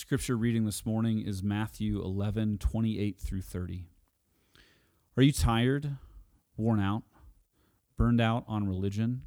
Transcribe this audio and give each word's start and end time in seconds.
Scripture 0.00 0.34
reading 0.34 0.64
this 0.64 0.86
morning 0.86 1.20
is 1.20 1.42
Matthew 1.42 2.02
11, 2.02 2.56
28 2.56 3.18
through 3.20 3.42
30. 3.42 3.84
Are 5.14 5.22
you 5.22 5.30
tired, 5.30 5.98
worn 6.56 6.80
out, 6.80 7.02
burned 7.98 8.18
out 8.18 8.44
on 8.48 8.66
religion? 8.66 9.24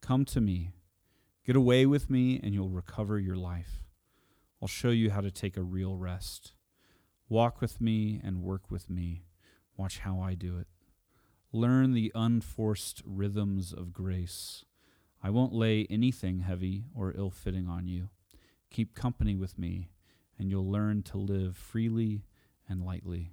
Come 0.00 0.24
to 0.26 0.40
me. 0.40 0.70
Get 1.44 1.56
away 1.56 1.86
with 1.86 2.08
me, 2.08 2.38
and 2.40 2.54
you'll 2.54 2.68
recover 2.68 3.18
your 3.18 3.34
life. 3.34 3.80
I'll 4.62 4.68
show 4.68 4.90
you 4.90 5.10
how 5.10 5.22
to 5.22 5.30
take 5.32 5.56
a 5.56 5.62
real 5.62 5.96
rest. 5.96 6.52
Walk 7.28 7.60
with 7.60 7.80
me 7.80 8.20
and 8.22 8.44
work 8.44 8.70
with 8.70 8.88
me. 8.88 9.24
Watch 9.76 9.98
how 9.98 10.20
I 10.20 10.34
do 10.34 10.56
it. 10.56 10.68
Learn 11.50 11.94
the 11.94 12.12
unforced 12.14 13.02
rhythms 13.04 13.72
of 13.72 13.92
grace. 13.92 14.64
I 15.20 15.30
won't 15.30 15.52
lay 15.52 15.84
anything 15.90 16.38
heavy 16.38 16.84
or 16.94 17.12
ill 17.18 17.30
fitting 17.30 17.66
on 17.66 17.88
you. 17.88 18.10
Keep 18.70 18.94
company 18.94 19.34
with 19.34 19.58
me, 19.58 19.88
and 20.38 20.50
you'll 20.50 20.70
learn 20.70 21.02
to 21.04 21.18
live 21.18 21.56
freely 21.56 22.24
and 22.68 22.84
lightly. 22.84 23.32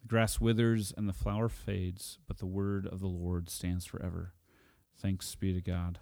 The 0.00 0.08
grass 0.08 0.40
withers 0.40 0.92
and 0.96 1.08
the 1.08 1.12
flower 1.12 1.48
fades, 1.48 2.18
but 2.26 2.38
the 2.38 2.46
word 2.46 2.86
of 2.86 3.00
the 3.00 3.06
Lord 3.06 3.48
stands 3.48 3.86
forever. 3.86 4.34
Thanks 5.00 5.34
be 5.34 5.52
to 5.52 5.60
God. 5.60 5.98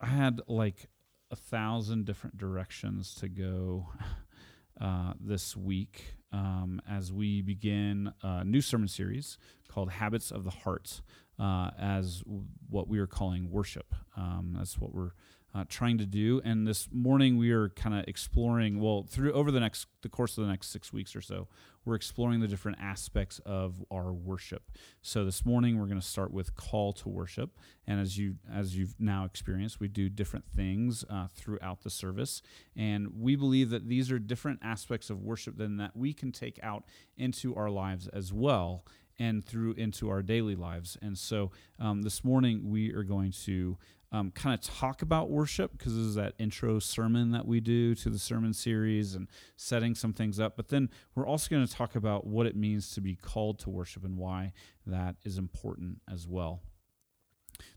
I 0.00 0.06
had 0.06 0.40
like 0.48 0.88
a 1.30 1.36
thousand 1.36 2.04
different 2.04 2.36
directions 2.36 3.14
to 3.16 3.28
go 3.28 3.88
uh, 4.80 5.14
this 5.20 5.56
week 5.56 6.16
um, 6.32 6.80
as 6.88 7.12
we 7.12 7.42
begin 7.42 8.12
a 8.22 8.44
new 8.44 8.60
sermon 8.60 8.88
series 8.88 9.38
called 9.68 9.90
Habits 9.90 10.30
of 10.30 10.44
the 10.44 10.50
Heart, 10.50 11.00
uh, 11.38 11.70
as 11.78 12.20
w- 12.20 12.44
what 12.68 12.88
we 12.88 12.98
are 12.98 13.06
calling 13.06 13.50
worship. 13.50 13.94
Um, 14.16 14.54
that's 14.56 14.78
what 14.78 14.92
we're 14.92 15.12
uh, 15.54 15.64
trying 15.68 15.98
to 15.98 16.06
do. 16.06 16.40
And 16.44 16.66
this 16.66 16.88
morning 16.92 17.36
we 17.36 17.52
are 17.52 17.68
kind 17.70 17.94
of 17.94 18.04
exploring. 18.08 18.80
Well, 18.80 19.06
through 19.08 19.32
over 19.32 19.50
the 19.50 19.60
next 19.60 19.86
the 20.02 20.08
course 20.08 20.36
of 20.36 20.44
the 20.44 20.50
next 20.50 20.70
six 20.70 20.92
weeks 20.92 21.14
or 21.14 21.20
so, 21.20 21.48
we're 21.84 21.94
exploring 21.94 22.40
the 22.40 22.48
different 22.48 22.78
aspects 22.80 23.40
of 23.46 23.84
our 23.90 24.12
worship. 24.12 24.72
So 25.02 25.24
this 25.24 25.44
morning 25.44 25.78
we're 25.78 25.86
going 25.86 26.00
to 26.00 26.06
start 26.06 26.32
with 26.32 26.56
call 26.56 26.92
to 26.94 27.08
worship, 27.08 27.58
and 27.86 28.00
as 28.00 28.18
you 28.18 28.36
as 28.52 28.76
you've 28.76 28.94
now 28.98 29.24
experienced, 29.24 29.80
we 29.80 29.88
do 29.88 30.08
different 30.08 30.46
things 30.48 31.04
uh, 31.08 31.28
throughout 31.34 31.82
the 31.82 31.90
service, 31.90 32.42
and 32.76 33.08
we 33.20 33.36
believe 33.36 33.70
that 33.70 33.88
these 33.88 34.10
are 34.10 34.18
different 34.18 34.60
aspects 34.62 35.08
of 35.08 35.22
worship 35.22 35.56
than 35.56 35.76
that 35.76 35.96
we 35.96 36.12
can 36.12 36.32
take 36.32 36.58
out 36.62 36.84
into 37.16 37.54
our 37.54 37.70
lives 37.70 38.08
as 38.08 38.32
well 38.32 38.84
and 39.18 39.44
through 39.44 39.72
into 39.74 40.10
our 40.10 40.22
daily 40.22 40.56
lives. 40.56 40.98
And 41.00 41.16
so 41.16 41.50
um, 41.78 42.02
this 42.02 42.24
morning 42.24 42.70
we 42.70 42.92
are 42.92 43.04
going 43.04 43.32
to 43.44 43.78
um, 44.14 44.30
kind 44.30 44.54
of 44.54 44.60
talk 44.60 45.02
about 45.02 45.28
worship 45.28 45.72
because 45.76 45.96
this 45.96 46.04
is 46.04 46.14
that 46.14 46.34
intro 46.38 46.78
sermon 46.78 47.32
that 47.32 47.48
we 47.48 47.58
do 47.58 47.96
to 47.96 48.08
the 48.08 48.18
sermon 48.18 48.52
series 48.52 49.16
and 49.16 49.26
setting 49.56 49.96
some 49.96 50.12
things 50.12 50.38
up. 50.38 50.56
But 50.56 50.68
then 50.68 50.88
we're 51.16 51.26
also 51.26 51.50
going 51.50 51.66
to 51.66 51.72
talk 51.72 51.96
about 51.96 52.24
what 52.24 52.46
it 52.46 52.54
means 52.54 52.94
to 52.94 53.00
be 53.00 53.16
called 53.16 53.58
to 53.60 53.70
worship 53.70 54.04
and 54.04 54.16
why 54.16 54.52
that 54.86 55.16
is 55.24 55.36
important 55.36 55.98
as 56.08 56.28
well. 56.28 56.62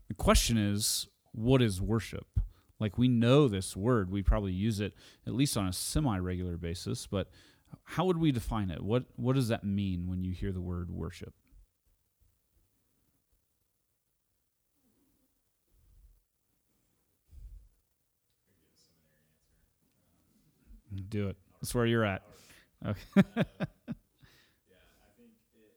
The 0.06 0.14
question 0.14 0.56
is, 0.56 1.08
what 1.32 1.60
is 1.60 1.82
worship? 1.82 2.28
Like 2.78 2.96
we 2.96 3.08
know 3.08 3.48
this 3.48 3.76
word, 3.76 4.08
we 4.08 4.22
probably 4.22 4.52
use 4.52 4.78
it 4.78 4.94
at 5.26 5.34
least 5.34 5.56
on 5.56 5.66
a 5.66 5.72
semi-regular 5.72 6.56
basis, 6.56 7.08
but 7.08 7.30
how 7.82 8.04
would 8.04 8.16
we 8.16 8.30
define 8.30 8.70
it? 8.70 8.80
What 8.80 9.06
what 9.16 9.34
does 9.34 9.48
that 9.48 9.64
mean 9.64 10.06
when 10.06 10.22
you 10.22 10.32
hear 10.32 10.52
the 10.52 10.60
word 10.60 10.88
worship? 10.88 11.34
Do 21.08 21.28
it. 21.28 21.36
That's 21.60 21.74
where 21.74 21.86
you're 21.86 22.04
at. 22.04 22.22
Okay. 22.84 22.98
yeah, 23.16 23.22
I 25.02 25.10
think 25.18 25.34
it 25.54 25.74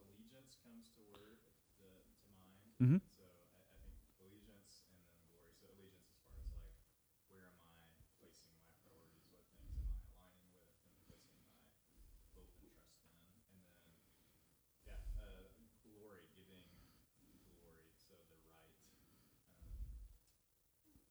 allegiance 0.00 0.56
comes 0.64 0.88
to 0.96 1.00
word 1.12 1.40
the, 1.80 1.88
to 1.88 2.28
mind. 2.36 2.60
mm-hmm. 2.80 3.00
So 3.12 3.24
I, 3.24 3.40
I 3.60 3.64
think 3.72 3.88
allegiance 4.20 4.84
and 4.92 4.96
then 5.00 5.08
glory. 5.32 5.52
So 5.56 5.68
allegiance 5.72 6.12
as 6.20 6.28
far 6.36 6.44
as 6.52 6.60
like 6.68 6.76
where 7.32 7.48
am 7.48 7.56
I 7.64 7.72
placing 8.20 8.52
my 8.60 8.68
priorities? 8.84 9.24
What 9.32 9.40
things 9.52 9.72
am 9.72 9.80
I 9.88 9.96
aligning 10.20 10.52
with 10.52 10.68
and 10.84 10.92
placing 11.08 11.32
my 11.40 11.48
hope 11.56 11.72
and 11.80 11.88
trust 12.36 12.60
in? 12.60 12.76
And 13.08 13.16
then 13.24 13.40
yeah, 14.84 15.00
uh, 15.20 15.48
glory, 15.88 16.28
giving 16.36 16.60
glory. 17.56 17.88
So 17.96 18.12
the 18.28 18.36
right, 18.52 18.76
um, 18.92 19.16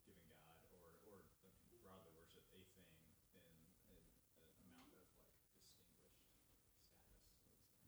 giving 0.05 0.29
God 0.29 0.61
or 0.77 0.93
or 1.09 1.17
the, 1.41 1.49
broadly 1.81 2.13
worship 2.13 2.45
a 2.53 2.61
thing 2.77 2.85
in, 2.93 3.01
in 3.33 3.41
an 3.41 3.49
amount 3.57 3.81
of 3.81 3.89
like 3.97 4.05
distinguished 4.37 5.09
status. 5.17 5.49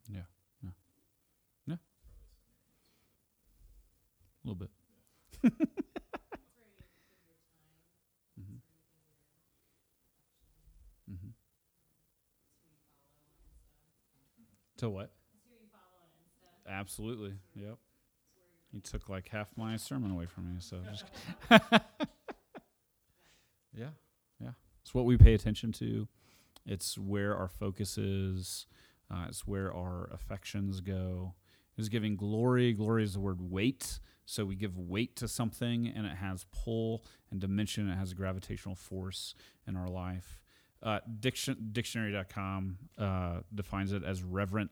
Yeah. 0.09 0.25
Yeah. 0.63 0.71
Yeah. 1.67 1.75
A 4.43 4.43
little 4.43 4.55
bit. 4.59 4.71
mm-hmm. 8.39 8.57
Mm-hmm. 11.11 11.29
To 14.83 14.89
what? 14.89 15.11
Absolutely. 16.67 17.35
Yep. 17.55 17.77
You 18.73 18.81
took 18.81 19.07
like 19.07 19.29
half 19.29 19.47
my 19.55 19.77
sermon 19.77 20.11
away 20.11 20.25
from 20.25 20.53
me, 20.53 20.59
so 20.59 20.81
just 20.91 21.05
Yeah. 23.73 23.91
Yeah. 24.41 24.49
It's 24.81 24.93
what 24.93 25.05
we 25.05 25.15
pay 25.15 25.35
attention 25.35 25.71
to. 25.71 26.09
It's 26.65 26.97
where 26.97 27.33
our 27.33 27.47
focus 27.47 27.97
is. 27.97 28.67
Uh, 29.09 29.27
it's 29.29 29.47
where 29.47 29.73
our 29.73 30.09
affections 30.13 30.81
go. 30.81 31.33
It's 31.77 31.87
giving 31.87 32.17
glory. 32.17 32.73
Glory 32.73 33.05
is 33.05 33.13
the 33.13 33.21
word 33.21 33.39
weight. 33.39 34.01
So 34.25 34.43
we 34.43 34.57
give 34.57 34.77
weight 34.77 35.15
to 35.15 35.29
something 35.29 35.87
and 35.87 36.05
it 36.05 36.17
has 36.17 36.45
pull 36.51 37.05
and 37.31 37.39
dimension. 37.39 37.89
It 37.89 37.95
has 37.95 38.11
a 38.11 38.15
gravitational 38.15 38.75
force 38.75 39.33
in 39.65 39.77
our 39.77 39.87
life. 39.87 40.42
Uh, 40.83 40.99
diction, 41.21 41.69
dictionary.com 41.71 42.77
uh, 42.97 43.37
defines 43.55 43.93
it 43.93 44.03
as 44.03 44.21
reverent 44.21 44.69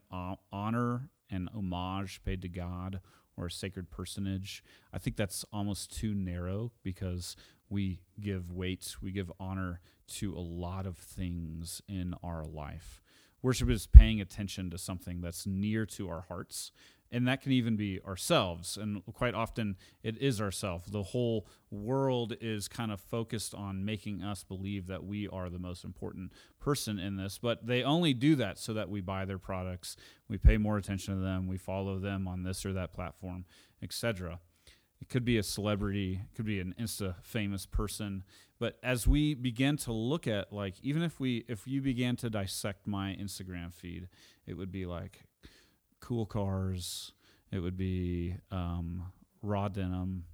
honor 0.52 1.10
and 1.30 1.50
homage 1.56 2.22
paid 2.26 2.42
to 2.42 2.50
God 2.50 3.00
or 3.38 3.46
a 3.46 3.52
sacred 3.52 3.90
personage. 3.90 4.62
I 4.94 4.98
think 4.98 5.16
that's 5.16 5.46
almost 5.54 5.98
too 5.98 6.14
narrow 6.14 6.74
because 6.84 7.38
we 7.70 8.02
give 8.20 8.52
weight, 8.52 8.96
we 9.02 9.12
give 9.12 9.32
honor 9.40 9.80
to 10.08 10.36
a 10.36 10.40
lot 10.40 10.86
of 10.86 10.98
things 10.98 11.82
in 11.88 12.14
our 12.22 12.44
life. 12.44 13.02
Worship 13.42 13.70
is 13.70 13.88
paying 13.88 14.20
attention 14.20 14.70
to 14.70 14.78
something 14.78 15.22
that's 15.22 15.48
near 15.48 15.86
to 15.86 16.10
our 16.10 16.26
hearts 16.28 16.72
and 17.12 17.28
that 17.28 17.42
can 17.42 17.52
even 17.52 17.76
be 17.76 18.00
ourselves 18.06 18.78
and 18.78 19.04
quite 19.14 19.34
often 19.34 19.76
it 20.04 20.18
is 20.22 20.40
ourselves. 20.40 20.92
The 20.92 21.04
whole 21.04 21.48
world 21.70 22.36
is 22.40 22.68
kind 22.68 22.92
of 22.92 23.00
focused 23.00 23.54
on 23.54 23.84
making 23.84 24.24
us 24.24 24.44
believe 24.44 24.88
that 24.88 25.04
we 25.04 25.28
are 25.28 25.50
the 25.50 25.60
most 25.60 25.84
important 25.84 26.32
person 26.60 27.00
in 27.00 27.18
this 27.18 27.38
but 27.38 27.66
they 27.66 27.84
only 27.84 28.14
do 28.14 28.36
that 28.36 28.58
so 28.58 28.74
that 28.74 28.90
we 28.90 29.02
buy 29.02 29.26
their 29.26 29.38
products 29.38 29.96
we 30.28 30.38
pay 30.38 30.58
more 30.58 30.78
attention 30.78 31.16
to 31.16 31.22
them 31.22 31.48
we 31.48 31.58
follow 31.58 31.98
them 31.98 32.28
on 32.28 32.44
this 32.44 32.66
or 32.66 32.74
that 32.74 32.94
platform 32.94 33.46
etc 33.82 34.40
it 35.02 35.10
could 35.10 35.26
be 35.26 35.38
a 35.38 35.44
celebrity 35.44 36.22
it 36.24 36.36
could 36.36 36.46
be 36.46 36.60
an 36.60 36.76
insta 36.80 37.16
famous 37.24 37.66
person 37.66 38.24
but 38.60 38.78
as 38.84 39.08
we 39.08 39.34
begin 39.34 39.76
to 39.78 39.92
look 39.92 40.28
at 40.28 40.54
like 40.54 40.76
even 40.84 41.02
if 41.02 41.20
we 41.20 41.44
if 41.48 41.66
you 41.66 41.82
began 41.82 42.16
to 42.16 42.30
dissect 42.30 42.86
my 42.86 43.18
instagram 43.20 43.74
feed 43.74 44.08
it 44.46 44.56
would 44.56 44.72
be 44.72 44.86
like 44.86 45.24
cool 46.02 46.26
cars. 46.26 47.14
It 47.52 47.60
would 47.60 47.78
be 47.78 48.36
um, 48.52 49.12
raw 49.42 49.68
denim. 49.70 50.26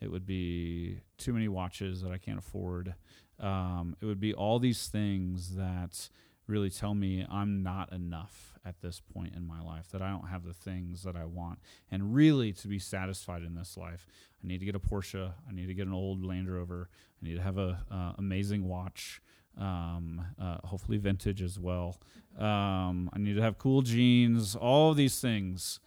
It 0.00 0.10
would 0.10 0.26
be 0.26 1.00
too 1.16 1.32
many 1.32 1.48
watches 1.48 2.02
that 2.02 2.10
I 2.10 2.18
can't 2.18 2.38
afford. 2.38 2.94
Um, 3.38 3.96
it 4.00 4.04
would 4.04 4.20
be 4.20 4.34
all 4.34 4.58
these 4.58 4.88
things 4.88 5.54
that 5.54 6.08
really 6.46 6.70
tell 6.70 6.94
me 6.94 7.26
I'm 7.30 7.62
not 7.62 7.92
enough 7.92 8.58
at 8.64 8.80
this 8.80 9.00
point 9.00 9.34
in 9.34 9.46
my 9.46 9.60
life, 9.60 9.90
that 9.90 10.02
I 10.02 10.10
don't 10.10 10.28
have 10.28 10.44
the 10.44 10.52
things 10.52 11.02
that 11.02 11.16
I 11.16 11.24
want. 11.24 11.58
And 11.90 12.14
really, 12.14 12.52
to 12.54 12.68
be 12.68 12.78
satisfied 12.78 13.42
in 13.42 13.54
this 13.54 13.76
life, 13.76 14.06
I 14.42 14.46
need 14.46 14.58
to 14.58 14.66
get 14.66 14.74
a 14.74 14.80
Porsche. 14.80 15.32
I 15.48 15.52
need 15.52 15.66
to 15.66 15.74
get 15.74 15.86
an 15.86 15.92
old 15.92 16.24
Land 16.24 16.52
Rover. 16.52 16.88
I 17.20 17.28
need 17.28 17.36
to 17.36 17.42
have 17.42 17.58
a 17.58 17.84
uh, 17.90 18.12
amazing 18.18 18.68
watch 18.68 19.20
um, 19.58 20.24
uh, 20.40 20.58
hopefully 20.64 20.98
vintage 20.98 21.42
as 21.42 21.58
well. 21.58 22.00
Um, 22.38 23.10
I 23.12 23.18
need 23.18 23.36
to 23.36 23.42
have 23.42 23.58
cool 23.58 23.82
jeans, 23.82 24.56
all 24.56 24.94
these 24.94 25.20
things. 25.20 25.80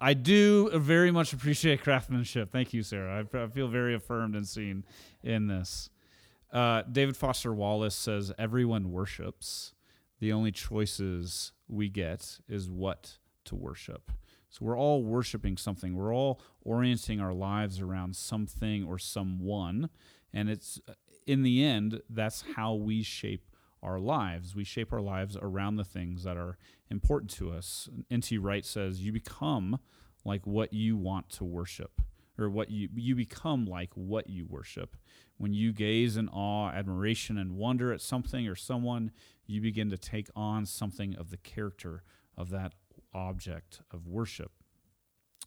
I 0.00 0.14
do 0.14 0.70
very 0.78 1.10
much 1.10 1.32
appreciate 1.32 1.82
craftsmanship. 1.82 2.50
Thank 2.50 2.72
you, 2.72 2.82
Sarah. 2.82 3.26
I, 3.34 3.38
I 3.38 3.48
feel 3.48 3.68
very 3.68 3.94
affirmed 3.94 4.34
and 4.34 4.46
seen 4.46 4.84
in 5.22 5.46
this. 5.48 5.90
Uh, 6.52 6.82
David 6.90 7.16
Foster 7.16 7.52
Wallace 7.52 7.94
says, 7.94 8.32
Everyone 8.38 8.90
worships. 8.92 9.74
The 10.20 10.32
only 10.32 10.52
choices 10.52 11.52
we 11.68 11.88
get 11.88 12.40
is 12.48 12.70
what 12.70 13.18
to 13.44 13.54
worship. 13.54 14.10
So 14.50 14.64
we're 14.64 14.76
all 14.78 15.02
worshiping 15.02 15.56
something. 15.56 15.94
We're 15.94 16.14
all 16.14 16.40
orienting 16.64 17.20
our 17.20 17.32
lives 17.32 17.80
around 17.80 18.16
something 18.16 18.84
or 18.84 18.98
someone. 18.98 19.90
And 20.32 20.50
it's 20.50 20.80
in 21.30 21.42
the 21.42 21.64
end, 21.64 22.02
that's 22.10 22.44
how 22.56 22.74
we 22.74 23.04
shape 23.04 23.50
our 23.82 24.00
lives. 24.00 24.56
We 24.56 24.64
shape 24.64 24.92
our 24.92 25.00
lives 25.00 25.36
around 25.40 25.76
the 25.76 25.84
things 25.84 26.24
that 26.24 26.36
are 26.36 26.58
important 26.90 27.30
to 27.32 27.52
us. 27.52 27.88
N.T. 28.10 28.36
Wright 28.38 28.64
says, 28.64 29.00
You 29.00 29.12
become 29.12 29.78
like 30.24 30.44
what 30.44 30.72
you 30.72 30.96
want 30.96 31.30
to 31.30 31.44
worship, 31.44 32.02
or 32.36 32.50
what 32.50 32.70
you, 32.70 32.88
you 32.96 33.14
become 33.14 33.64
like 33.64 33.90
what 33.94 34.28
you 34.28 34.44
worship. 34.44 34.96
When 35.38 35.54
you 35.54 35.72
gaze 35.72 36.16
in 36.16 36.28
awe, 36.28 36.70
admiration, 36.70 37.38
and 37.38 37.56
wonder 37.56 37.92
at 37.92 38.00
something 38.00 38.48
or 38.48 38.56
someone, 38.56 39.12
you 39.46 39.60
begin 39.60 39.88
to 39.90 39.96
take 39.96 40.28
on 40.34 40.66
something 40.66 41.14
of 41.14 41.30
the 41.30 41.38
character 41.38 42.02
of 42.36 42.50
that 42.50 42.72
object 43.14 43.82
of 43.92 44.08
worship. 44.08 44.50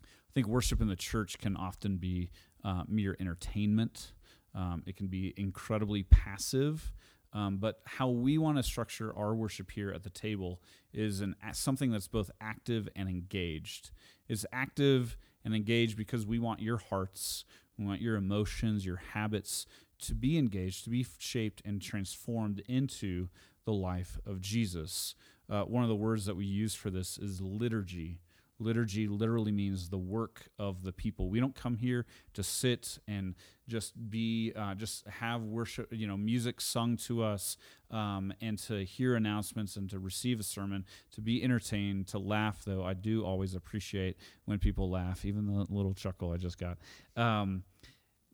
I 0.02 0.32
think 0.34 0.48
worship 0.48 0.80
in 0.82 0.88
the 0.88 0.96
church 0.96 1.38
can 1.40 1.58
often 1.58 1.98
be 1.98 2.32
uh, 2.64 2.84
mere 2.88 3.18
entertainment. 3.20 4.14
Um, 4.56 4.84
it 4.86 4.96
can 4.96 5.08
be 5.08 5.34
incredibly 5.38 6.04
passive. 6.04 6.94
Um, 7.34 7.58
but 7.58 7.82
how 7.86 8.10
we 8.10 8.38
want 8.38 8.58
to 8.58 8.64
structure 8.64 9.16
our 9.18 9.34
worship 9.34 9.72
here 9.72 9.90
at 9.90 10.04
the 10.04 10.10
table 10.10 10.62
is 10.94 11.20
an 11.20 11.36
something 11.54 11.92
that's 11.92 12.08
both 12.08 12.30
active 12.40 12.88
and 12.96 13.10
engaged. 13.10 13.90
It's 14.30 14.46
active 14.54 15.18
and 15.44 15.56
engaged 15.56 15.98
because 15.98 16.26
we 16.26 16.38
want 16.38 16.62
your 16.62 16.78
hearts, 16.78 17.44
we 17.78 17.86
want 17.86 18.02
your 18.02 18.16
emotions, 18.16 18.86
your 18.86 19.02
habits 19.14 19.66
to 20.00 20.14
be 20.14 20.38
engaged, 20.38 20.84
to 20.84 20.90
be 20.92 21.06
shaped 21.18 21.62
and 21.66 21.82
transformed 21.82 22.62
into 22.68 23.30
the 23.66 23.74
life 23.74 24.20
of 24.26 24.42
Jesus. 24.42 25.16
Uh, 25.50 25.64
one 25.64 25.84
of 25.84 25.90
the 25.90 25.96
words 25.96 26.26
that 26.26 26.36
we 26.36 26.46
use 26.46 26.76
for 26.76 26.90
this 26.90 27.18
is 27.18 27.42
liturgy. 27.42 28.20
Liturgy 28.63 29.07
literally 29.07 29.51
means 29.51 29.89
the 29.89 29.98
work 29.98 30.50
of 30.57 30.83
the 30.83 30.92
people. 30.92 31.30
We 31.30 31.39
don't 31.39 31.56
come 31.56 31.77
here 31.77 32.06
to 32.33 32.44
sit 32.44 33.00
and 33.07 33.36
just 33.68 34.10
be, 34.10 34.51
uh, 34.56 34.75
just 34.75 35.07
have 35.07 35.44
worship, 35.44 35.88
you 35.92 36.07
know, 36.07 36.18
music 36.18 36.60
sung 36.60 36.98
to 36.98 37.24
us, 37.24 37.57
um, 37.92 38.33
and 38.42 38.57
to 38.60 38.83
hear 38.83 39.15
announcements 39.15 39.75
and 39.75 39.89
to 39.89 40.00
receive 40.00 40.39
a 40.39 40.44
sermon, 40.44 40.86
to 41.12 41.21
be 41.21 41.44
entertained, 41.44 42.07
to 42.07 42.19
laugh. 42.19 42.63
Though 42.65 42.83
I 42.83 42.94
do 42.94 43.24
always 43.24 43.56
appreciate 43.56 44.18
when 44.45 44.60
people 44.60 44.89
laugh, 44.89 45.25
even 45.25 45.45
the 45.45 45.65
little 45.69 45.94
chuckle 45.94 46.31
I 46.31 46.38
just 46.38 46.57
got. 46.57 46.77
Um, 47.15 47.63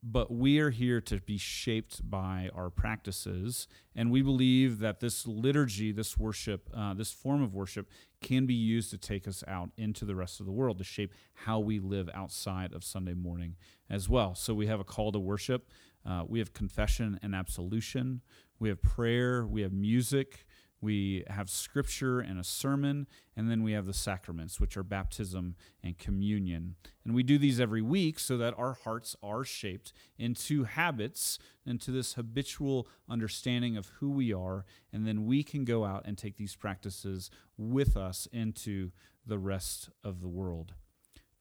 but 0.04 0.32
we 0.32 0.60
are 0.60 0.70
here 0.70 1.02
to 1.02 1.20
be 1.22 1.38
shaped 1.38 2.10
by 2.10 2.50
our 2.56 2.70
practices. 2.70 3.68
And 3.96 4.12
we 4.12 4.22
believe 4.22 4.80
that 4.80 5.00
this 5.00 5.28
liturgy, 5.28 5.92
this 5.92 6.18
worship, 6.18 6.70
uh, 6.74 6.94
this 6.94 7.12
form 7.12 7.42
of 7.42 7.54
worship, 7.54 7.90
can 8.22 8.46
be 8.46 8.54
used 8.54 8.90
to 8.92 8.98
take 8.98 9.28
us 9.28 9.44
out 9.48 9.70
into 9.78 10.06
the 10.06 10.16
rest 10.16 10.40
of 10.40 10.46
the 10.46 10.52
world, 10.52 10.78
to 10.78 10.84
shape 10.84 11.14
how 11.34 11.60
we 11.60 11.80
live 11.80 12.10
outside 12.14 12.74
of 12.74 12.84
Sunday 12.84 13.14
morning 13.14 13.56
as 13.90 14.08
well. 14.10 14.36
So 14.36 14.54
we 14.54 14.68
have 14.68 14.80
a 14.80 14.86
call 14.86 15.12
to 15.12 15.20
worship, 15.20 15.70
uh, 16.06 16.24
we 16.28 16.40
have 16.40 16.54
confession 16.54 17.20
and 17.22 17.36
absolution, 17.36 18.22
we 18.60 18.70
have 18.70 18.82
prayer, 18.82 19.46
we 19.46 19.62
have 19.62 19.74
music, 19.74 20.46
we 20.82 21.24
have 21.28 21.50
scripture 21.50 22.20
and 22.20 22.40
a 22.40 22.44
sermon, 22.44 23.08
and 23.36 23.50
then 23.50 23.64
we 23.64 23.74
have 23.74 23.86
the 23.86 23.94
sacraments, 23.94 24.60
which 24.60 24.78
are 24.78 24.84
baptism 24.84 25.56
and 25.84 25.98
communion. 25.98 26.76
And 27.04 27.14
we 27.14 27.24
do 27.24 27.38
these 27.38 27.60
every 27.60 27.82
week 27.82 28.20
so 28.20 28.38
that 28.38 28.58
our 28.58 28.74
hearts 28.74 29.16
are 29.22 29.44
shaped 29.44 29.92
into 30.18 30.64
habits, 30.64 31.38
into 31.66 31.92
this 31.92 32.14
habitual 32.14 32.88
understanding 33.10 33.76
of 33.76 33.88
who 34.00 34.10
we 34.10 34.34
are, 34.34 34.66
and 34.94 35.06
then 35.06 35.26
we 35.26 35.44
can 35.44 35.66
go 35.66 35.86
out 35.86 36.04
and 36.06 36.18
take 36.18 36.38
these 36.38 36.56
practices 36.56 37.30
with 37.58 37.98
us 37.98 38.28
into 38.32 38.92
the 39.26 39.38
rest 39.38 39.90
of 40.04 40.22
the 40.22 40.30
world. 40.30 40.74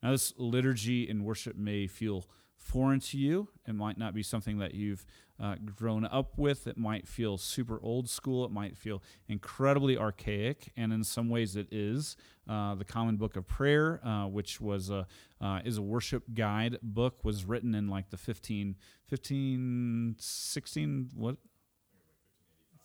Now, 0.02 0.12
this 0.12 0.32
liturgy 0.36 1.08
and 1.08 1.24
worship 1.24 1.56
may 1.56 1.86
feel 1.86 2.26
foreign 2.58 3.00
to 3.00 3.18
you. 3.18 3.48
It 3.66 3.74
might 3.74 3.98
not 3.98 4.14
be 4.14 4.22
something 4.22 4.58
that 4.58 4.74
you've 4.74 5.06
uh, 5.40 5.54
grown 5.76 6.04
up 6.04 6.36
with. 6.36 6.66
It 6.66 6.76
might 6.76 7.06
feel 7.06 7.38
super 7.38 7.80
old 7.82 8.08
school. 8.08 8.44
It 8.44 8.50
might 8.50 8.76
feel 8.76 9.02
incredibly 9.28 9.96
archaic, 9.96 10.72
and 10.76 10.92
in 10.92 11.04
some 11.04 11.28
ways 11.28 11.56
it 11.56 11.68
is. 11.70 12.16
Uh, 12.48 12.74
the 12.74 12.84
Common 12.84 13.16
Book 13.16 13.36
of 13.36 13.46
Prayer, 13.46 14.00
uh, 14.04 14.26
which 14.26 14.60
was 14.60 14.90
a 14.90 15.06
uh, 15.40 15.60
is 15.64 15.78
a 15.78 15.82
worship 15.82 16.24
guide 16.34 16.78
book, 16.82 17.24
was 17.24 17.44
written 17.44 17.74
in 17.74 17.88
like 17.88 18.10
the 18.10 18.16
15, 18.16 18.76
15 19.06 20.16
16 20.18 21.10
what 21.14 21.36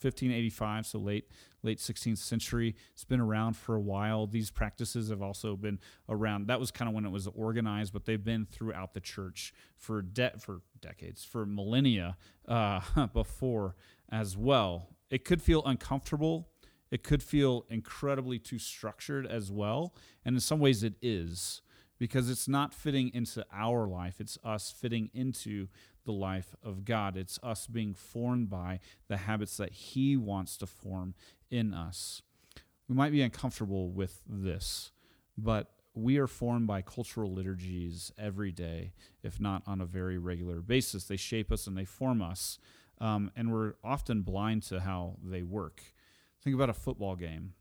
1585, 0.04 0.86
so 0.86 1.00
late 1.00 1.30
late 1.64 1.80
16th 1.80 2.18
century. 2.18 2.76
It's 2.94 3.06
been 3.06 3.22
around 3.22 3.56
for 3.56 3.76
a 3.76 3.80
while. 3.80 4.28
These 4.28 4.52
practices 4.52 5.10
have 5.10 5.22
also 5.22 5.56
been 5.56 5.80
around. 6.10 6.48
That 6.48 6.60
was 6.60 6.72
kind 6.72 6.90
of 6.90 6.96
when 6.96 7.06
it 7.06 7.12
was 7.12 7.28
organized, 7.28 7.94
but 7.94 8.06
they've 8.06 8.24
been 8.24 8.46
throughout 8.46 8.94
the 8.94 9.00
church 9.00 9.54
for 9.78 10.02
de- 10.02 10.38
for 10.40 10.62
decades, 10.82 11.24
for 11.24 11.46
millennia 11.46 12.18
uh, 12.48 12.82
before 13.14 13.76
as 14.12 14.38
well. 14.38 14.90
It 15.10 15.26
could 15.26 15.42
feel 15.42 15.64
uncomfortable. 15.66 16.50
It 16.92 17.04
could 17.04 17.24
feel 17.24 17.66
incredibly 17.70 18.38
too 18.38 18.60
structured 18.60 19.26
as 19.26 19.52
well, 19.52 19.96
and 20.24 20.36
in 20.36 20.40
some 20.40 20.60
ways 20.60 20.84
it 20.84 20.94
is 21.02 21.62
because 21.98 22.30
it's 22.30 22.48
not 22.48 22.74
fitting 22.74 23.10
into 23.14 23.46
our 23.52 23.88
life. 23.88 24.20
It's 24.20 24.38
us 24.44 24.72
fitting 24.72 25.10
into 25.14 25.70
the 26.06 26.14
life 26.14 26.56
of 26.64 26.86
God. 26.86 27.18
It's 27.18 27.40
us 27.42 27.68
being 27.68 27.94
formed 27.94 28.50
by 28.50 28.80
the 29.08 29.18
habits 29.18 29.58
that 29.58 29.72
He 29.72 30.18
wants 30.18 30.58
to 30.58 30.68
form 30.68 31.14
in 31.50 31.74
us. 31.74 32.22
We 32.88 32.96
might 32.96 33.12
be 33.12 33.22
uncomfortable 33.22 33.90
with 33.90 34.22
this, 34.28 34.92
but 35.38 35.72
we 35.96 36.18
are 36.18 36.28
formed 36.28 36.68
by 36.68 36.82
cultural 36.82 37.34
liturgies 37.34 38.12
every 38.18 38.52
day, 38.52 38.94
if 39.22 39.40
not 39.40 39.64
on 39.68 39.80
a 39.80 39.86
very 39.86 40.18
regular 40.18 40.62
basis. 40.62 41.06
They 41.06 41.18
shape 41.18 41.52
us 41.52 41.68
and 41.68 41.78
they 41.78 41.86
form 41.86 42.22
us, 42.22 42.58
um, 43.00 43.32
and 43.36 43.52
we're 43.52 43.76
often 43.84 44.22
blind 44.22 44.64
to 44.64 44.82
how 44.82 45.18
they 45.24 45.44
work. 45.44 45.82
Think 46.44 46.56
about 46.56 46.70
a 46.70 46.74
football 46.74 47.16
game 47.16 47.54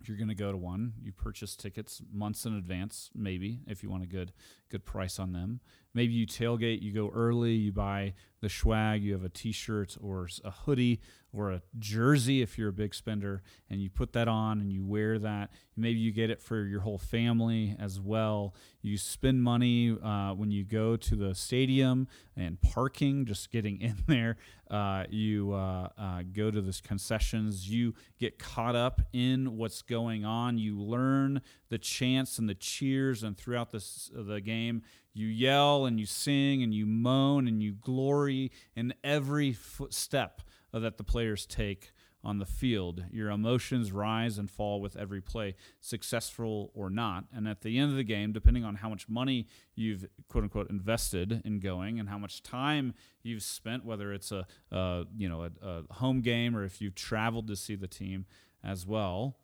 if 0.00 0.08
you're 0.08 0.18
going 0.18 0.28
to 0.28 0.34
go 0.34 0.52
to 0.52 0.58
one, 0.58 0.92
you 1.02 1.12
purchase 1.12 1.56
tickets 1.56 2.02
months 2.12 2.44
in 2.44 2.54
advance, 2.54 3.10
maybe 3.14 3.60
if 3.66 3.82
you 3.82 3.90
want 3.90 4.02
a 4.02 4.06
good 4.06 4.32
good 4.68 4.84
price 4.84 5.18
on 5.18 5.32
them. 5.32 5.60
Maybe 5.96 6.12
you 6.12 6.26
tailgate, 6.26 6.82
you 6.82 6.92
go 6.92 7.10
early, 7.14 7.54
you 7.54 7.72
buy 7.72 8.12
the 8.42 8.50
swag, 8.50 9.02
you 9.02 9.14
have 9.14 9.24
a 9.24 9.30
T-shirt 9.30 9.96
or 9.98 10.28
a 10.44 10.50
hoodie 10.50 11.00
or 11.32 11.52
a 11.52 11.62
jersey 11.78 12.42
if 12.42 12.58
you're 12.58 12.68
a 12.68 12.72
big 12.72 12.94
spender, 12.94 13.42
and 13.70 13.80
you 13.80 13.88
put 13.88 14.12
that 14.12 14.28
on 14.28 14.60
and 14.60 14.70
you 14.70 14.84
wear 14.84 15.18
that. 15.18 15.50
Maybe 15.74 15.98
you 15.98 16.12
get 16.12 16.28
it 16.28 16.42
for 16.42 16.64
your 16.64 16.80
whole 16.80 16.98
family 16.98 17.76
as 17.78 17.98
well. 17.98 18.54
You 18.82 18.98
spend 18.98 19.42
money 19.42 19.96
uh, 20.02 20.34
when 20.34 20.50
you 20.50 20.64
go 20.64 20.96
to 20.96 21.16
the 21.16 21.34
stadium 21.34 22.08
and 22.36 22.60
parking, 22.60 23.24
just 23.24 23.50
getting 23.50 23.80
in 23.80 23.96
there. 24.06 24.36
Uh, 24.70 25.04
you 25.08 25.52
uh, 25.52 25.88
uh 25.96 26.22
go 26.32 26.50
to 26.50 26.60
the 26.60 26.78
concessions. 26.82 27.70
You 27.70 27.94
get 28.18 28.38
caught 28.38 28.76
up 28.76 29.00
in 29.14 29.56
what's 29.56 29.80
going 29.80 30.26
on. 30.26 30.58
You 30.58 30.78
learn 30.78 31.40
the 31.68 31.78
chants 31.78 32.38
and 32.38 32.48
the 32.48 32.54
cheers, 32.54 33.22
and 33.22 33.36
throughout 33.36 33.70
this, 33.70 34.10
the 34.12 34.40
game, 34.40 34.82
you 35.16 35.28
yell 35.28 35.86
and 35.86 35.98
you 35.98 36.06
sing 36.06 36.62
and 36.62 36.74
you 36.74 36.84
moan 36.84 37.48
and 37.48 37.62
you 37.62 37.72
glory 37.72 38.52
in 38.74 38.92
every 39.02 39.52
footstep 39.52 40.42
that 40.72 40.98
the 40.98 41.04
players 41.04 41.46
take 41.46 41.92
on 42.22 42.38
the 42.38 42.44
field. 42.44 43.04
Your 43.12 43.30
emotions 43.30 43.92
rise 43.92 44.36
and 44.36 44.50
fall 44.50 44.80
with 44.80 44.96
every 44.96 45.20
play, 45.20 45.54
successful 45.80 46.72
or 46.74 46.90
not. 46.90 47.24
And 47.32 47.46
at 47.48 47.62
the 47.62 47.78
end 47.78 47.92
of 47.92 47.96
the 47.96 48.04
game, 48.04 48.32
depending 48.32 48.64
on 48.64 48.74
how 48.74 48.88
much 48.88 49.08
money 49.08 49.46
you've 49.74 50.04
quote 50.28 50.44
unquote 50.44 50.68
invested 50.68 51.40
in 51.44 51.60
going 51.60 52.00
and 52.00 52.08
how 52.08 52.18
much 52.18 52.42
time 52.42 52.94
you've 53.22 53.44
spent, 53.44 53.84
whether 53.84 54.12
it's 54.12 54.32
a, 54.32 54.44
you 55.16 55.28
know 55.28 55.44
a, 55.44 55.50
a 55.62 55.94
home 55.94 56.20
game 56.20 56.56
or 56.56 56.64
if 56.64 56.80
you've 56.80 56.96
traveled 56.96 57.46
to 57.46 57.56
see 57.56 57.76
the 57.76 57.86
team 57.86 58.26
as 58.62 58.84
well, 58.84 59.36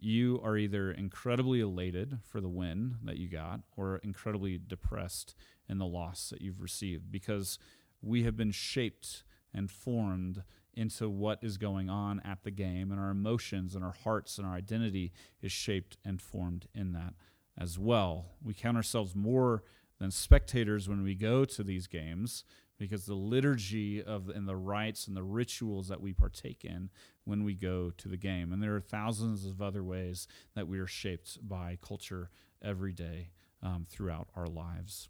you 0.00 0.40
are 0.42 0.56
either 0.56 0.90
incredibly 0.90 1.60
elated 1.60 2.18
for 2.28 2.40
the 2.40 2.48
win 2.48 2.96
that 3.04 3.18
you 3.18 3.28
got 3.28 3.60
or 3.76 4.00
incredibly 4.02 4.58
depressed 4.58 5.34
in 5.68 5.78
the 5.78 5.86
loss 5.86 6.30
that 6.30 6.40
you've 6.40 6.60
received 6.60 7.10
because 7.10 7.58
we 8.00 8.24
have 8.24 8.36
been 8.36 8.50
shaped 8.50 9.22
and 9.54 9.70
formed 9.70 10.42
into 10.74 11.08
what 11.08 11.38
is 11.42 11.58
going 11.58 11.88
on 11.88 12.20
at 12.24 12.42
the 12.42 12.50
game 12.50 12.90
and 12.90 13.00
our 13.00 13.10
emotions 13.10 13.74
and 13.74 13.84
our 13.84 13.94
hearts 14.04 14.38
and 14.38 14.46
our 14.46 14.54
identity 14.54 15.12
is 15.40 15.52
shaped 15.52 15.96
and 16.04 16.20
formed 16.20 16.66
in 16.74 16.92
that 16.92 17.14
as 17.58 17.78
well. 17.78 18.32
We 18.42 18.54
count 18.54 18.76
ourselves 18.76 19.14
more 19.14 19.62
than 19.98 20.10
spectators 20.10 20.88
when 20.88 21.04
we 21.04 21.14
go 21.14 21.44
to 21.44 21.62
these 21.62 21.86
games 21.86 22.44
because 22.82 23.06
the 23.06 23.14
liturgy 23.14 24.02
of 24.02 24.28
and 24.28 24.48
the 24.48 24.56
rites 24.56 25.06
and 25.06 25.16
the 25.16 25.22
rituals 25.22 25.88
that 25.88 26.00
we 26.00 26.12
partake 26.12 26.64
in 26.64 26.90
when 27.24 27.44
we 27.44 27.54
go 27.54 27.90
to 27.96 28.08
the 28.08 28.16
game. 28.16 28.52
And 28.52 28.62
there 28.62 28.74
are 28.74 28.80
thousands 28.80 29.46
of 29.46 29.62
other 29.62 29.84
ways 29.84 30.26
that 30.54 30.68
we 30.68 30.78
are 30.78 30.86
shaped 30.86 31.38
by 31.48 31.78
culture 31.80 32.30
every 32.60 32.92
day 32.92 33.30
um, 33.62 33.86
throughout 33.88 34.28
our 34.34 34.46
lives. 34.46 35.08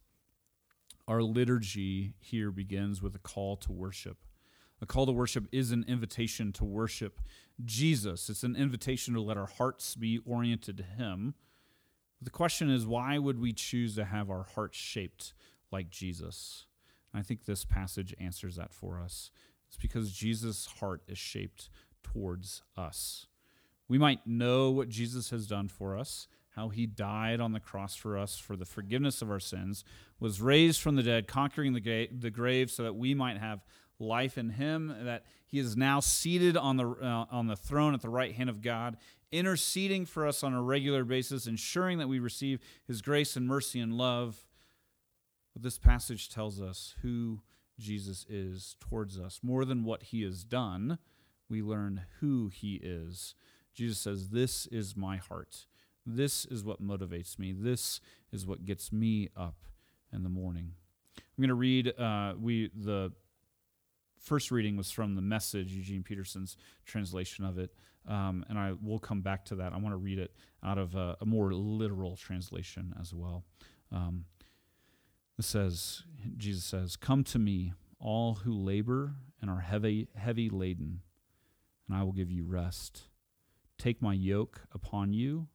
Our 1.08 1.22
liturgy 1.22 2.14
here 2.20 2.50
begins 2.50 3.02
with 3.02 3.14
a 3.14 3.18
call 3.20 3.56
to 3.56 3.72
worship. 3.72 4.18
A 4.80 4.86
call 4.86 5.06
to 5.06 5.12
worship 5.12 5.48
is 5.52 5.72
an 5.72 5.84
invitation 5.88 6.52
to 6.52 6.64
worship 6.64 7.20
Jesus. 7.64 8.28
It's 8.28 8.44
an 8.44 8.56
invitation 8.56 9.14
to 9.14 9.20
let 9.20 9.36
our 9.36 9.46
hearts 9.46 9.94
be 9.94 10.18
oriented 10.26 10.76
to 10.76 10.82
Him 10.82 11.34
The 12.20 12.30
question 12.30 12.70
is, 12.70 12.86
why 12.86 13.18
would 13.18 13.40
we 13.40 13.52
choose 13.52 13.96
to 13.96 14.04
have 14.04 14.30
our 14.30 14.44
hearts 14.54 14.78
shaped 14.78 15.34
like 15.72 15.90
Jesus? 15.90 16.66
And 17.12 17.20
I 17.20 17.22
think 17.22 17.44
this 17.44 17.64
passage 17.64 18.14
answers 18.20 18.56
that 18.56 18.72
for 18.72 19.00
us. 19.00 19.30
It's 19.68 19.76
because 19.76 20.12
Jesus' 20.12 20.66
heart 20.80 21.02
is 21.08 21.18
shaped 21.18 21.70
towards 22.02 22.62
us. 22.76 23.26
We 23.88 23.98
might 23.98 24.26
know 24.26 24.70
what 24.70 24.88
Jesus 24.88 25.30
has 25.30 25.46
done 25.46 25.68
for 25.68 25.96
us, 25.96 26.28
how 26.56 26.68
he 26.68 26.86
died 26.86 27.40
on 27.40 27.52
the 27.52 27.60
cross 27.60 27.94
for 27.94 28.16
us 28.16 28.38
for 28.38 28.56
the 28.56 28.64
forgiveness 28.64 29.22
of 29.22 29.30
our 29.30 29.40
sins, 29.40 29.84
was 30.20 30.40
raised 30.40 30.80
from 30.80 30.96
the 30.96 31.02
dead, 31.02 31.26
conquering 31.26 31.72
the, 31.72 31.80
ga- 31.80 32.08
the 32.08 32.30
grave 32.30 32.70
so 32.70 32.82
that 32.84 32.94
we 32.94 33.14
might 33.14 33.38
have 33.38 33.64
life 33.98 34.36
in 34.36 34.50
him, 34.50 34.94
that 35.02 35.24
he 35.46 35.58
is 35.58 35.76
now 35.76 36.00
seated 36.00 36.56
on 36.56 36.76
the, 36.76 36.88
uh, 36.88 37.26
on 37.30 37.46
the 37.46 37.56
throne 37.56 37.94
at 37.94 38.02
the 38.02 38.08
right 38.08 38.34
hand 38.34 38.50
of 38.50 38.60
God, 38.60 38.96
interceding 39.30 40.04
for 40.04 40.26
us 40.26 40.42
on 40.42 40.52
a 40.52 40.62
regular 40.62 41.04
basis, 41.04 41.46
ensuring 41.46 41.98
that 41.98 42.08
we 42.08 42.18
receive 42.18 42.60
his 42.86 43.00
grace 43.00 43.36
and 43.36 43.46
mercy 43.46 43.80
and 43.80 43.94
love. 43.94 44.46
But 45.52 45.62
this 45.62 45.78
passage 45.78 46.28
tells 46.28 46.60
us 46.60 46.94
who 47.02 47.40
Jesus 47.78 48.24
is 48.28 48.76
towards 48.80 49.18
us. 49.18 49.40
More 49.42 49.64
than 49.64 49.84
what 49.84 50.04
he 50.04 50.22
has 50.22 50.44
done, 50.44 50.98
we 51.48 51.62
learn 51.62 52.02
who 52.20 52.48
he 52.48 52.80
is. 52.82 53.34
Jesus 53.74 53.98
says, 53.98 54.30
This 54.30 54.66
is 54.66 54.96
my 54.96 55.16
heart. 55.16 55.66
This 56.04 56.44
is 56.46 56.64
what 56.64 56.82
motivates 56.82 57.38
me. 57.38 57.52
This 57.52 58.00
is 58.32 58.46
what 58.46 58.64
gets 58.64 58.92
me 58.92 59.28
up 59.36 59.56
in 60.12 60.22
the 60.22 60.28
morning. 60.28 60.72
I'm 61.16 61.42
going 61.42 61.48
to 61.48 61.54
read. 61.54 61.98
Uh, 61.98 62.34
we 62.38 62.70
the 62.74 63.12
first 64.18 64.50
reading 64.50 64.76
was 64.76 64.90
from 64.90 65.14
the 65.14 65.22
Message, 65.22 65.72
Eugene 65.72 66.02
Peterson's 66.02 66.56
translation 66.84 67.44
of 67.44 67.58
it, 67.58 67.70
um, 68.08 68.44
and 68.48 68.58
I 68.58 68.72
will 68.82 68.98
come 68.98 69.20
back 69.20 69.44
to 69.46 69.56
that. 69.56 69.72
I 69.72 69.76
want 69.76 69.92
to 69.92 69.98
read 69.98 70.18
it 70.18 70.32
out 70.62 70.78
of 70.78 70.94
a, 70.94 71.16
a 71.20 71.26
more 71.26 71.52
literal 71.52 72.16
translation 72.16 72.94
as 73.00 73.12
well. 73.14 73.44
Um, 73.90 74.24
it 75.38 75.44
says, 75.44 76.02
Jesus 76.36 76.64
says, 76.64 76.96
"Come 76.96 77.24
to 77.24 77.38
me, 77.38 77.72
all 77.98 78.36
who 78.36 78.52
labor 78.52 79.16
and 79.40 79.50
are 79.50 79.60
heavy 79.60 80.08
heavy 80.16 80.48
laden, 80.48 81.02
and 81.86 81.96
I 81.96 82.02
will 82.02 82.12
give 82.12 82.30
you 82.30 82.44
rest. 82.44 83.04
Take 83.78 84.00
my 84.00 84.14
yoke 84.14 84.62
upon 84.72 85.12
you." 85.12 85.48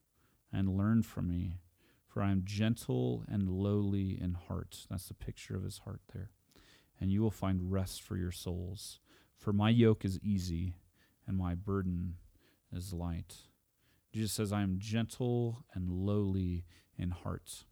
and 0.52 0.78
learn 0.78 1.04
from 1.04 1.28
me, 1.28 1.60
for 2.08 2.22
I 2.22 2.32
am 2.32 2.44
gentle 2.46 3.24
and 3.28 3.50
lowly 3.50 4.20
in 4.20 4.34
heart. 4.34 4.86
That's 4.90 5.08
the 5.08 5.14
picture 5.14 5.56
of 5.56 5.64
his 5.64 5.80
heart 5.80 6.02
there. 6.14 6.32
And 7.00 7.12
you 7.12 7.22
will 7.22 7.32
find 7.32 7.72
rest 7.72 8.02
for 8.02 8.18
your 8.18 8.32
souls. 8.32 9.00
For 9.36 9.54
my 9.54 9.70
yoke 9.70 10.04
is 10.04 10.20
easy 10.22 10.76
and 11.28 11.38
my 11.38 11.54
burden 11.54 12.16
is 12.74 12.94
light. 12.94 13.36
Jesus 14.12 14.32
says, 14.32 14.52
I 14.52 14.64
am 14.64 14.80
gentle 14.80 15.66
and 15.74 15.90
lowly 15.90 16.66
in 16.98 17.12
heart. 17.12 17.66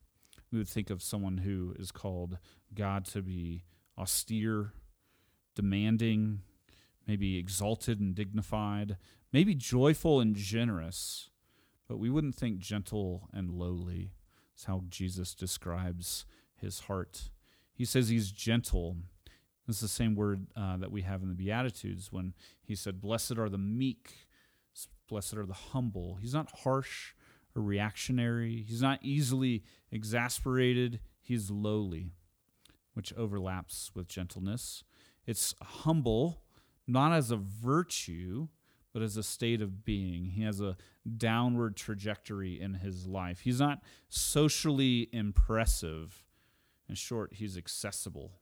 We 0.56 0.60
would 0.60 0.68
think 0.68 0.90
of 0.90 1.04
someone 1.04 1.40
who 1.40 1.76
is 1.78 1.92
called 1.92 2.40
God 2.74 3.06
to 3.08 3.22
be 3.22 3.64
austere, 3.98 4.74
demanding, 5.54 6.40
maybe 7.08 7.38
exalted 7.38 8.00
and 8.00 8.16
dignified, 8.16 8.98
maybe 9.32 9.54
joyful 9.54 10.20
and 10.20 10.36
generous 10.36 11.30
but 11.88 11.98
we 11.98 12.10
wouldn't 12.10 12.36
think 12.36 12.60
gentle 12.60 13.30
and 13.34 13.52
lowly. 13.52 14.12
That's 14.54 14.66
how 14.66 14.84
Jesus 14.90 15.34
describes 15.34 16.26
his 16.56 16.82
heart. 16.82 17.30
He 17.74 17.86
says 17.86 18.10
he's 18.10 18.32
gentle. 18.32 18.98
This 19.68 19.78
is 19.78 19.82
the 19.82 19.88
same 19.88 20.16
word 20.16 20.48
uh, 20.56 20.78
that 20.78 20.92
we 20.92 21.02
have 21.02 21.22
in 21.22 21.30
the 21.30 21.36
Beatitudes 21.36 22.12
when 22.12 22.34
he 22.64 22.76
said, 22.76 23.02
Blessed 23.02 23.38
are 23.38 23.50
the 23.50 23.58
meek, 23.58 24.14
blessed 25.08 25.36
are 25.36 25.46
the 25.46 25.54
humble. 25.54 26.16
He's 26.22 26.34
not 26.34 26.60
harsh 26.64 27.14
or 27.56 27.62
reactionary, 27.62 28.64
he's 28.68 28.82
not 28.82 29.00
easily 29.02 29.64
exasperated, 29.92 31.00
he's 31.22 31.50
lowly, 31.50 32.12
which 32.94 33.14
overlaps 33.14 33.92
with 33.96 34.08
gentleness. 34.08 34.84
It's 35.26 35.56
humble, 35.62 36.42
not 36.88 37.14
as 37.14 37.32
a 37.32 37.38
virtue, 37.38 38.48
but 38.94 39.02
as 39.02 39.18
a 39.18 39.24
state 39.24 39.62
of 39.62 39.84
being. 39.84 40.28
He 40.28 40.44
has 40.44 40.62
a 40.62 40.78
downward 41.18 41.76
trajectory 41.76 42.60
in 42.62 42.76
his 42.76 43.06
life. 43.06 43.42
He's 43.42 43.60
not 43.60 43.82
socially 44.08 45.10
impressive. 45.12 46.24
In 46.88 46.96
short, 46.96 47.34
he's 47.34 47.58
accessible. 47.58 48.34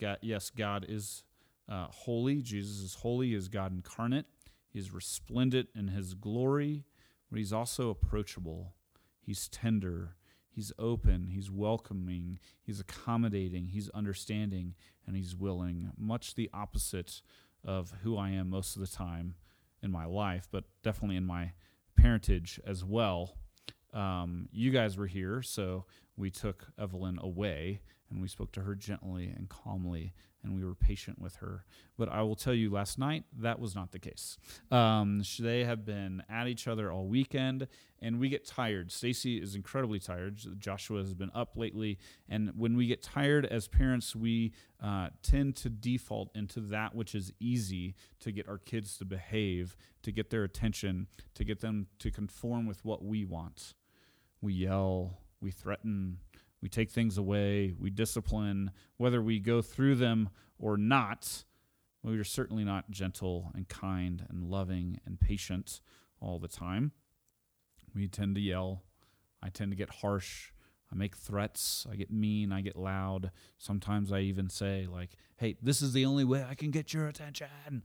God, 0.00 0.18
yes, 0.20 0.50
God 0.50 0.84
is 0.88 1.24
uh, 1.68 1.86
holy. 1.86 2.42
Jesus 2.42 2.80
is 2.80 2.94
holy, 2.94 3.28
he 3.28 3.34
is 3.34 3.48
God 3.48 3.72
incarnate. 3.72 4.26
He 4.70 4.78
is 4.78 4.92
resplendent 4.92 5.68
in 5.74 5.88
his 5.88 6.14
glory, 6.14 6.84
but 7.34 7.40
he's 7.40 7.52
also 7.52 7.90
approachable. 7.90 8.74
He's 9.20 9.48
tender. 9.48 10.14
He's 10.48 10.72
open. 10.78 11.30
He's 11.32 11.50
welcoming. 11.50 12.38
He's 12.62 12.78
accommodating. 12.78 13.66
He's 13.66 13.88
understanding. 13.88 14.76
And 15.04 15.16
he's 15.16 15.34
willing. 15.34 15.90
Much 15.98 16.36
the 16.36 16.48
opposite 16.54 17.22
of 17.64 17.92
who 18.04 18.16
I 18.16 18.30
am 18.30 18.50
most 18.50 18.76
of 18.76 18.82
the 18.82 18.86
time 18.86 19.34
in 19.82 19.90
my 19.90 20.04
life, 20.04 20.46
but 20.52 20.62
definitely 20.84 21.16
in 21.16 21.26
my 21.26 21.54
parentage 21.96 22.60
as 22.64 22.84
well. 22.84 23.34
Um, 23.92 24.48
you 24.52 24.70
guys 24.70 24.96
were 24.96 25.08
here, 25.08 25.42
so 25.42 25.86
we 26.16 26.30
took 26.30 26.66
Evelyn 26.78 27.18
away 27.20 27.80
and 28.10 28.20
we 28.20 28.28
spoke 28.28 28.52
to 28.52 28.60
her 28.60 28.74
gently 28.74 29.32
and 29.34 29.48
calmly 29.48 30.12
and 30.42 30.54
we 30.54 30.64
were 30.64 30.74
patient 30.74 31.18
with 31.18 31.36
her. 31.36 31.64
But 31.96 32.10
I 32.10 32.22
will 32.22 32.36
tell 32.36 32.52
you, 32.52 32.70
last 32.70 32.98
night, 32.98 33.24
that 33.40 33.58
was 33.58 33.74
not 33.74 33.92
the 33.92 33.98
case. 33.98 34.36
Um, 34.70 35.22
they 35.40 35.64
have 35.64 35.86
been 35.86 36.22
at 36.28 36.46
each 36.46 36.68
other 36.68 36.92
all 36.92 37.06
weekend 37.06 37.66
and 38.00 38.20
we 38.20 38.28
get 38.28 38.46
tired. 38.46 38.92
Stacy 38.92 39.38
is 39.38 39.54
incredibly 39.54 39.98
tired. 39.98 40.38
Joshua 40.58 41.00
has 41.00 41.14
been 41.14 41.30
up 41.34 41.56
lately. 41.56 41.98
And 42.28 42.52
when 42.56 42.76
we 42.76 42.86
get 42.86 43.02
tired 43.02 43.46
as 43.46 43.68
parents, 43.68 44.14
we 44.14 44.52
uh, 44.82 45.08
tend 45.22 45.56
to 45.56 45.70
default 45.70 46.30
into 46.34 46.60
that 46.60 46.94
which 46.94 47.14
is 47.14 47.32
easy 47.40 47.94
to 48.20 48.30
get 48.30 48.46
our 48.46 48.58
kids 48.58 48.98
to 48.98 49.06
behave, 49.06 49.76
to 50.02 50.12
get 50.12 50.28
their 50.28 50.44
attention, 50.44 51.06
to 51.34 51.44
get 51.44 51.60
them 51.60 51.86
to 52.00 52.10
conform 52.10 52.66
with 52.66 52.84
what 52.84 53.02
we 53.02 53.24
want. 53.24 53.72
We 54.42 54.52
yell, 54.52 55.23
we 55.44 55.50
threaten, 55.50 56.16
we 56.62 56.68
take 56.68 56.90
things 56.90 57.18
away, 57.18 57.74
we 57.78 57.90
discipline, 57.90 58.70
whether 58.96 59.22
we 59.22 59.38
go 59.38 59.60
through 59.60 59.96
them 59.96 60.30
or 60.58 60.76
not. 60.78 61.44
We 62.02 62.18
are 62.18 62.24
certainly 62.24 62.64
not 62.64 62.90
gentle 62.90 63.52
and 63.54 63.68
kind 63.68 64.26
and 64.28 64.44
loving 64.44 65.00
and 65.06 65.20
patient 65.20 65.80
all 66.20 66.38
the 66.38 66.48
time. 66.48 66.92
We 67.94 68.08
tend 68.08 68.34
to 68.34 68.40
yell. 68.40 68.82
I 69.42 69.50
tend 69.50 69.70
to 69.70 69.76
get 69.76 69.96
harsh. 69.96 70.50
I 70.90 70.96
make 70.96 71.16
threats. 71.16 71.86
I 71.90 71.96
get 71.96 72.10
mean. 72.10 72.50
I 72.50 72.62
get 72.62 72.76
loud. 72.76 73.30
Sometimes 73.58 74.12
I 74.12 74.20
even 74.20 74.48
say, 74.48 74.86
like, 74.90 75.10
hey, 75.36 75.56
this 75.62 75.82
is 75.82 75.92
the 75.92 76.06
only 76.06 76.24
way 76.24 76.44
I 76.48 76.54
can 76.54 76.70
get 76.70 76.92
your 76.92 77.06
attention. 77.06 77.82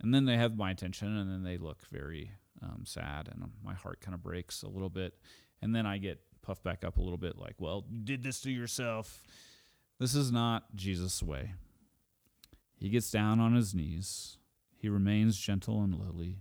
And 0.00 0.14
then 0.14 0.24
they 0.26 0.36
have 0.36 0.56
my 0.56 0.70
attention, 0.70 1.16
and 1.16 1.30
then 1.30 1.42
they 1.42 1.58
look 1.58 1.78
very 1.90 2.32
um, 2.62 2.82
sad, 2.84 3.28
and 3.30 3.42
my 3.64 3.74
heart 3.74 4.00
kind 4.00 4.14
of 4.14 4.22
breaks 4.22 4.62
a 4.62 4.68
little 4.68 4.90
bit. 4.90 5.14
And 5.60 5.74
then 5.74 5.86
I 5.86 5.98
get 5.98 6.20
puffed 6.42 6.62
back 6.62 6.84
up 6.84 6.98
a 6.98 7.02
little 7.02 7.18
bit, 7.18 7.38
like, 7.38 7.54
well, 7.58 7.84
you 7.90 8.02
did 8.04 8.22
this 8.22 8.40
to 8.42 8.50
yourself. 8.50 9.22
This 9.98 10.14
is 10.14 10.32
not 10.32 10.74
Jesus' 10.74 11.22
way. 11.22 11.54
He 12.76 12.88
gets 12.88 13.10
down 13.10 13.38
on 13.38 13.54
his 13.54 13.74
knees. 13.74 14.38
He 14.76 14.88
remains 14.88 15.38
gentle 15.38 15.82
and 15.82 15.94
lowly. 15.94 16.38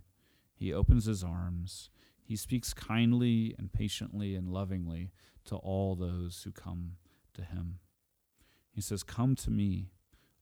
He 0.56 0.74
opens 0.74 1.06
his 1.06 1.24
arms. 1.24 1.90
He 2.24 2.36
speaks 2.36 2.74
kindly 2.74 3.56
and 3.58 3.72
patiently 3.72 4.36
and 4.36 4.50
lovingly 4.50 5.12
to 5.46 5.56
all 5.56 5.96
those 5.96 6.42
who 6.44 6.52
come 6.52 6.94
to 7.34 7.44
him. 7.44 7.80
He 8.72 8.82
says, 8.82 9.04
Come 9.04 9.36
to 9.36 9.52
me, 9.52 9.92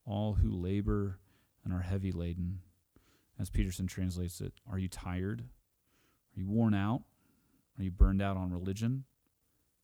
all 0.06 0.36
who 0.36 0.50
labor 0.50 1.20
and 1.64 1.74
are 1.74 1.82
heavy 1.82 2.12
laden. 2.12 2.60
As 3.40 3.50
Peterson 3.50 3.88
translates 3.88 4.42
it, 4.42 4.54
are 4.70 4.78
you 4.78 4.88
tired? 4.88 5.42
Are 6.36 6.40
you 6.40 6.48
worn 6.48 6.74
out? 6.74 7.04
Are 7.78 7.84
you 7.84 7.92
burned 7.92 8.22
out 8.22 8.38
on 8.38 8.52
religion? 8.52 9.06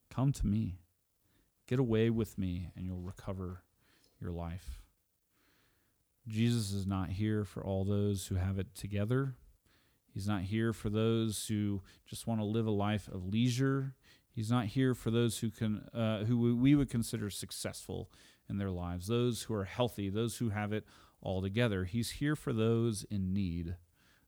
Come 0.09 0.31
to 0.33 0.47
me. 0.47 0.79
Get 1.67 1.79
away 1.79 2.09
with 2.09 2.37
me, 2.37 2.69
and 2.75 2.85
you'll 2.85 3.01
recover 3.01 3.63
your 4.21 4.31
life. 4.31 4.81
Jesus 6.27 6.71
is 6.71 6.87
not 6.87 7.09
here 7.09 7.43
for 7.43 7.63
all 7.63 7.83
those 7.83 8.27
who 8.27 8.35
have 8.35 8.57
it 8.57 8.73
together. 8.75 9.35
He's 10.13 10.27
not 10.27 10.43
here 10.43 10.73
for 10.73 10.89
those 10.89 11.47
who 11.47 11.81
just 12.07 12.25
want 12.25 12.39
to 12.39 12.45
live 12.45 12.65
a 12.65 12.71
life 12.71 13.07
of 13.07 13.27
leisure. 13.27 13.95
He's 14.31 14.49
not 14.49 14.65
here 14.67 14.93
for 14.93 15.11
those 15.11 15.39
who 15.39 15.49
can, 15.49 15.87
uh, 15.93 16.23
who 16.25 16.55
we 16.55 16.75
would 16.75 16.89
consider 16.89 17.29
successful 17.29 18.09
in 18.49 18.57
their 18.57 18.71
lives, 18.71 19.07
those 19.07 19.43
who 19.43 19.53
are 19.53 19.65
healthy, 19.65 20.09
those 20.09 20.37
who 20.37 20.49
have 20.49 20.71
it 20.71 20.85
all 21.21 21.41
together. 21.41 21.85
He's 21.85 22.11
here 22.11 22.35
for 22.35 22.53
those 22.53 23.03
in 23.09 23.33
need, 23.33 23.75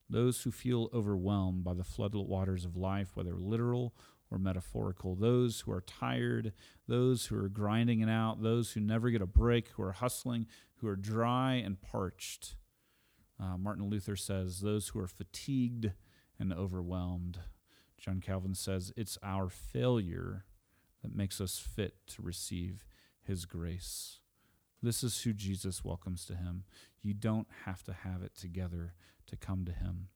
those 0.10 0.42
who 0.42 0.52
feel 0.52 0.90
overwhelmed 0.94 1.64
by 1.64 1.74
the 1.74 1.84
flood 1.84 2.14
waters 2.16 2.66
of 2.66 2.76
life, 2.76 3.12
whether 3.16 3.36
literal 3.36 3.94
or 4.30 4.38
metaphorical, 4.38 5.16
those 5.16 5.62
who 5.62 5.72
are 5.72 5.82
tired, 5.82 6.54
those 6.88 7.28
who 7.28 7.38
are 7.38 7.50
grinding 7.50 8.02
it 8.02 8.10
out, 8.10 8.42
those 8.42 8.72
who 8.72 8.80
never 8.80 9.10
get 9.10 9.22
a 9.22 9.28
break, 9.28 9.70
who 9.70 9.84
are 9.84 9.94
hustling, 9.94 10.48
who 10.76 10.88
are 10.88 10.96
dry 10.96 11.54
and 11.54 11.82
parched. 11.82 12.56
Uh, 13.42 13.58
Martin 13.58 13.90
Luther 13.90 14.16
says, 14.16 14.62
those 14.62 14.90
who 14.90 15.00
are 15.00 15.08
fatigued 15.08 15.92
and 16.40 16.54
overwhelmed. 16.54 17.40
John 17.98 18.22
Calvin 18.22 18.56
says, 18.56 18.94
It's 18.96 19.18
our 19.24 19.50
failure 19.50 20.46
that 21.02 21.16
makes 21.16 21.42
us 21.42 21.58
fit 21.60 21.96
to 22.08 22.22
receive 22.22 22.86
his 23.22 23.46
grace. 23.46 24.20
This 24.82 25.04
is 25.04 25.22
who 25.22 25.34
Jesus 25.34 25.84
welcomes 25.84 26.26
to 26.26 26.36
him. 26.36 26.64
You 27.02 27.14
don't 27.14 27.48
have 27.66 27.84
to 27.84 27.94
have 27.94 28.22
it 28.22 28.36
together 28.36 28.94
to 29.28 29.36
come 29.36 29.66
to 29.66 29.72
him. 29.72 30.10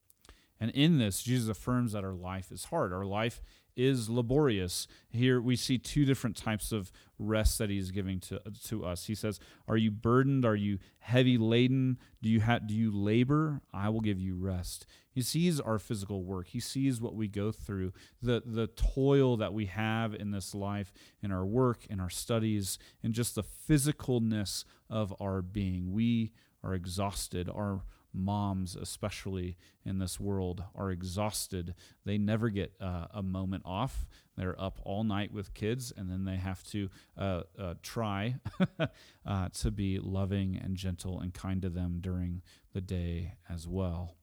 And 0.62 0.70
in 0.72 1.00
this, 1.00 1.24
Jesus 1.24 1.50
affirms 1.50 1.94
that 1.94 2.04
our 2.04 2.14
life 2.14 2.52
is 2.52 2.66
hard. 2.66 2.94
Our 2.94 3.04
life 3.04 3.42
is 3.76 4.12
laborious. 4.12 4.88
Here 5.10 5.42
we 5.42 5.56
see 5.56 5.80
two 5.80 6.06
different 6.06 6.36
types 6.36 6.72
of 6.72 6.92
rest 7.18 7.58
that 7.58 7.72
he's 7.72 7.90
giving 7.90 8.20
to, 8.20 8.40
to 8.66 8.86
us. 8.86 9.06
He 9.06 9.16
says, 9.16 9.40
Are 9.68 9.76
you 9.76 9.90
burdened? 9.90 10.46
Are 10.46 10.56
you 10.56 10.78
heavy 11.00 11.40
laden? 11.40 11.98
Do 12.22 12.30
you, 12.30 12.42
ha- 12.42 12.60
do 12.60 12.76
you 12.76 12.92
labor? 12.92 13.62
I 13.74 13.90
will 13.90 14.02
give 14.02 14.20
you 14.20 14.36
rest. 14.36 14.86
He 15.10 15.24
sees 15.24 15.60
our 15.60 15.80
physical 15.80 16.24
work. 16.24 16.50
He 16.50 16.60
sees 16.60 17.02
what 17.02 17.16
we 17.16 17.28
go 17.28 17.52
through, 17.52 17.94
the, 18.22 18.44
the 18.46 18.68
toil 18.68 19.38
that 19.38 19.54
we 19.54 19.66
have 19.66 20.14
in 20.14 20.30
this 20.30 20.54
life, 20.54 20.94
in 21.24 21.32
our 21.32 21.46
work, 21.46 21.88
in 21.90 22.00
our 22.00 22.10
studies, 22.12 22.78
in 23.02 23.14
just 23.14 23.34
the 23.34 23.44
physicalness 23.44 24.64
of 24.92 25.12
our 25.20 25.42
being. 25.42 25.92
We 25.92 26.34
are 26.64 26.76
exhausted. 26.76 27.50
Our 27.50 27.82
moms, 28.14 28.76
especially 28.76 29.58
in 29.86 30.00
this 30.00 30.20
world, 30.20 30.64
are 30.76 30.92
exhausted. 30.92 31.76
They 32.06 32.18
never 32.18 32.50
get 32.50 32.74
uh, 32.80 33.08
a 33.14 33.24
moment 33.24 33.64
off. 33.66 34.06
They're 34.38 34.60
up 34.60 34.80
all 34.84 35.04
night 35.04 35.32
with 35.32 35.54
kids, 35.54 35.92
and 35.96 36.10
then 36.10 36.26
they 36.26 36.38
have 36.38 36.64
to 36.66 36.90
uh, 37.18 37.42
uh, 37.60 37.74
try 37.82 38.36
uh, 39.26 39.50
to 39.50 39.72
be 39.72 40.00
loving 40.00 40.60
and 40.62 40.76
gentle 40.76 41.20
and 41.20 41.34
kind 41.34 41.62
to 41.62 41.70
them 41.70 42.00
during 42.02 42.42
the 42.74 42.82
day 42.82 43.34
as 43.50 43.68
well. 43.68 44.16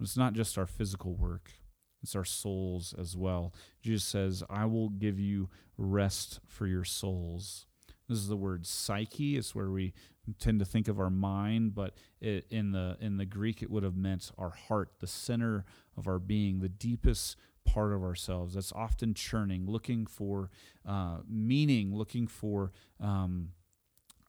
It's 0.00 0.16
not 0.16 0.34
just 0.34 0.58
our 0.58 0.66
physical 0.66 1.14
work. 1.14 1.52
It's 2.02 2.14
our 2.14 2.24
souls 2.24 2.94
as 2.98 3.16
well. 3.16 3.54
Jesus 3.80 4.04
says, 4.04 4.42
I 4.50 4.66
will 4.66 4.90
give 4.90 5.18
you 5.18 5.48
rest 5.78 6.40
for 6.46 6.66
your 6.66 6.84
souls. 6.84 7.66
This 8.08 8.18
is 8.18 8.28
the 8.28 8.36
word 8.36 8.66
psyche. 8.66 9.36
It's 9.36 9.54
where 9.54 9.70
we 9.70 9.92
tend 10.38 10.58
to 10.58 10.64
think 10.64 10.88
of 10.88 10.98
our 10.98 11.10
mind, 11.10 11.74
but 11.74 11.94
it, 12.20 12.46
in 12.50 12.72
the 12.72 12.96
in 13.00 13.16
the 13.16 13.26
Greek, 13.26 13.62
it 13.62 13.70
would 13.70 13.82
have 13.82 13.96
meant 13.96 14.30
our 14.38 14.50
heart, 14.50 14.90
the 15.00 15.06
center 15.06 15.64
of 15.96 16.06
our 16.06 16.18
being, 16.18 16.60
the 16.60 16.68
deepest 16.68 17.36
part 17.64 17.92
of 17.92 18.02
ourselves. 18.02 18.54
That's 18.54 18.72
often 18.72 19.14
churning, 19.14 19.66
looking 19.66 20.06
for 20.06 20.50
uh, 20.86 21.18
meaning, 21.28 21.94
looking 21.94 22.26
for. 22.26 22.72
Um, 23.00 23.50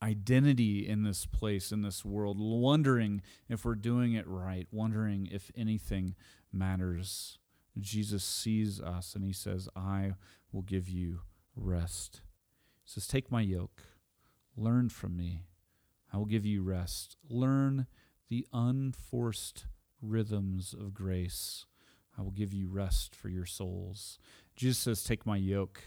identity 0.04 0.88
in 0.88 1.04
this 1.04 1.26
place, 1.26 1.72
in 1.72 1.82
this 1.82 2.06
world, 2.06 2.38
wondering 2.40 3.22
if 3.50 3.66
we're 3.66 3.74
doing 3.74 4.14
it 4.14 4.28
right, 4.28 4.68
wondering 4.70 5.28
if 5.32 5.50
anything 5.56 6.16
matters. 6.52 7.40
Jesus 7.80 8.24
sees 8.24 8.80
us 8.80 9.16
and 9.16 9.24
he 9.24 9.34
says, 9.34 9.68
I 9.76 10.14
will 10.52 10.62
give 10.62 10.88
you 10.88 11.22
rest. 11.56 12.22
Says, 12.86 13.08
Take 13.08 13.32
my 13.32 13.42
yoke, 13.42 13.82
learn 14.56 14.90
from 14.90 15.18
me. 15.18 15.48
I 16.14 16.18
will 16.18 16.26
give 16.26 16.46
you 16.46 16.62
rest. 16.62 17.18
Learn 17.28 17.88
the 18.30 18.48
unforced 18.54 19.66
rhythms 20.02 20.74
of 20.74 20.94
grace. 20.94 21.66
I 22.18 22.22
will 22.22 22.32
give 22.32 22.54
you 22.54 22.70
rest 22.70 23.16
for 23.16 23.28
your 23.28 23.46
souls. 23.46 24.18
Jesus 24.56 24.78
says, 24.78 25.04
Take 25.04 25.26
my 25.26 25.38
yoke 25.38 25.82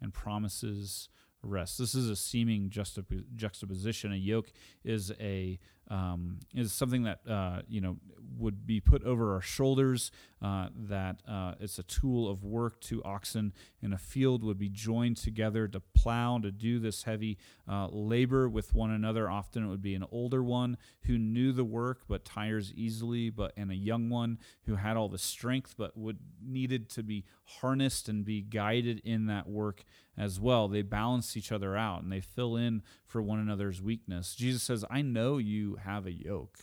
and 0.00 0.12
promises 0.12 1.08
rest. 1.42 1.78
This 1.78 1.94
is 1.94 2.08
a 2.08 2.16
seeming 2.16 2.70
juxtaposition. 2.70 4.12
A 4.12 4.16
yoke 4.16 4.50
is 4.84 5.12
a 5.20 5.58
um, 5.88 6.38
is 6.54 6.72
something 6.72 7.04
that 7.04 7.20
uh, 7.28 7.62
you 7.68 7.80
know 7.80 7.96
would 8.38 8.66
be 8.66 8.80
put 8.80 9.02
over 9.04 9.34
our 9.34 9.40
shoulders. 9.40 10.10
Uh, 10.40 10.68
that 10.76 11.20
uh, 11.28 11.54
it's 11.58 11.80
a 11.80 11.82
tool 11.82 12.30
of 12.30 12.44
work. 12.44 12.80
Two 12.80 13.02
oxen 13.02 13.52
in 13.82 13.92
a 13.92 13.98
field 13.98 14.44
would 14.44 14.58
be 14.58 14.68
joined 14.68 15.16
together 15.16 15.66
to 15.66 15.80
plow 15.80 16.38
to 16.38 16.52
do 16.52 16.78
this 16.78 17.02
heavy 17.02 17.36
uh, 17.68 17.88
labor 17.88 18.48
with 18.48 18.72
one 18.72 18.92
another. 18.92 19.28
Often 19.28 19.64
it 19.64 19.68
would 19.68 19.82
be 19.82 19.96
an 19.96 20.04
older 20.12 20.44
one 20.44 20.76
who 21.02 21.18
knew 21.18 21.52
the 21.52 21.64
work 21.64 22.02
but 22.06 22.24
tires 22.24 22.72
easily, 22.74 23.30
but 23.30 23.52
and 23.56 23.72
a 23.72 23.76
young 23.76 24.10
one 24.10 24.38
who 24.66 24.76
had 24.76 24.96
all 24.96 25.08
the 25.08 25.18
strength 25.18 25.74
but 25.76 25.96
would 25.96 26.18
needed 26.40 26.88
to 26.90 27.02
be 27.02 27.24
harnessed 27.44 28.08
and 28.08 28.24
be 28.24 28.40
guided 28.40 29.00
in 29.04 29.26
that 29.26 29.48
work 29.48 29.82
as 30.16 30.38
well. 30.38 30.68
They 30.68 30.82
balance 30.82 31.36
each 31.36 31.50
other 31.50 31.76
out 31.76 32.02
and 32.02 32.12
they 32.12 32.20
fill 32.20 32.56
in 32.56 32.82
for 33.06 33.20
one 33.20 33.40
another's 33.40 33.82
weakness. 33.82 34.36
Jesus 34.36 34.62
says, 34.62 34.84
"I 34.88 35.02
know 35.02 35.38
you 35.38 35.77
have 35.78 36.06
a 36.06 36.12
yoke. 36.12 36.58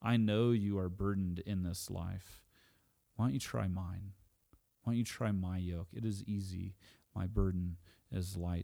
I 0.00 0.16
know 0.16 0.50
you 0.50 0.78
are 0.78 0.88
burdened 0.88 1.40
in 1.46 1.62
this 1.62 1.90
life. 1.90 2.42
Why 3.16 3.26
don't 3.26 3.34
you 3.34 3.40
try 3.40 3.68
mine? 3.68 4.12
Why 4.82 4.92
don't 4.92 4.98
you 4.98 5.04
try 5.04 5.30
my 5.30 5.58
yoke? 5.58 5.88
It 5.92 6.04
is 6.04 6.24
easy. 6.24 6.74
My 7.14 7.26
burden 7.26 7.76
is 8.10 8.36
light. 8.36 8.61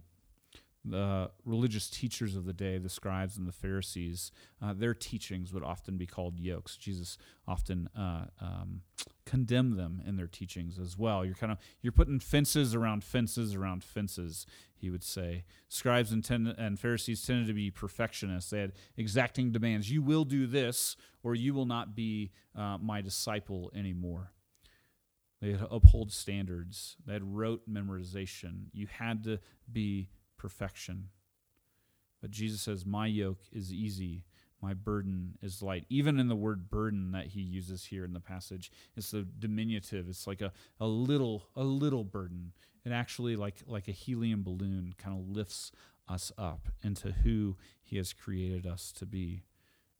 The 0.90 1.30
religious 1.44 1.90
teachers 1.90 2.36
of 2.36 2.44
the 2.44 2.52
day, 2.52 2.78
the 2.78 2.88
scribes 2.88 3.36
and 3.36 3.46
the 3.46 3.52
Pharisees, 3.52 4.32
uh, 4.62 4.72
their 4.72 4.94
teachings 4.94 5.52
would 5.52 5.62
often 5.62 5.96
be 5.96 6.06
called 6.06 6.38
yokes. 6.38 6.76
Jesus 6.76 7.18
often 7.46 7.88
uh, 7.96 8.26
um, 8.40 8.82
condemned 9.26 9.78
them 9.78 10.02
in 10.06 10.16
their 10.16 10.26
teachings 10.26 10.78
as 10.78 10.96
well. 10.96 11.24
You're 11.24 11.34
kind 11.34 11.52
of 11.52 11.58
you're 11.82 11.92
putting 11.92 12.20
fences 12.20 12.74
around 12.74 13.04
fences 13.04 13.54
around 13.54 13.84
fences 13.84 14.46
he 14.78 14.90
would 14.90 15.04
say. 15.04 15.44
Scribes 15.68 16.12
and, 16.12 16.24
tend, 16.24 16.48
and 16.48 16.78
Pharisees 16.78 17.24
tended 17.24 17.46
to 17.48 17.52
be 17.52 17.70
perfectionists. 17.70 18.50
They 18.50 18.60
had 18.60 18.72
exacting 18.96 19.50
demands. 19.50 19.90
You 19.90 20.02
will 20.02 20.24
do 20.24 20.46
this, 20.46 20.96
or 21.22 21.34
you 21.34 21.52
will 21.52 21.66
not 21.66 21.94
be 21.94 22.30
uh, 22.56 22.78
my 22.78 23.00
disciple 23.00 23.70
anymore. 23.74 24.32
They 25.40 25.52
had 25.52 25.66
uphold 25.70 26.12
standards. 26.12 26.96
They 27.06 27.12
had 27.12 27.36
rote 27.36 27.68
memorization. 27.68 28.66
You 28.72 28.86
had 28.86 29.24
to 29.24 29.38
be 29.70 30.08
perfection. 30.38 31.08
But 32.22 32.30
Jesus 32.30 32.62
says, 32.62 32.86
My 32.86 33.06
yoke 33.06 33.42
is 33.52 33.72
easy 33.72 34.24
my 34.60 34.74
burden 34.74 35.38
is 35.40 35.62
light. 35.62 35.84
Even 35.88 36.18
in 36.18 36.28
the 36.28 36.36
word 36.36 36.68
burden 36.68 37.12
that 37.12 37.28
he 37.28 37.40
uses 37.40 37.86
here 37.86 38.04
in 38.04 38.12
the 38.12 38.20
passage, 38.20 38.72
it's 38.96 39.12
the 39.12 39.22
diminutive. 39.22 40.08
It's 40.08 40.26
like 40.26 40.40
a, 40.40 40.52
a 40.80 40.86
little 40.86 41.48
a 41.54 41.62
little 41.62 42.04
burden. 42.04 42.52
It 42.84 42.90
actually 42.90 43.36
like 43.36 43.62
like 43.66 43.88
a 43.88 43.92
helium 43.92 44.42
balloon 44.42 44.94
kind 44.98 45.18
of 45.18 45.28
lifts 45.28 45.70
us 46.08 46.32
up 46.36 46.68
into 46.82 47.12
who 47.12 47.56
he 47.82 47.96
has 47.98 48.12
created 48.12 48.66
us 48.66 48.92
to 48.92 49.06
be. 49.06 49.44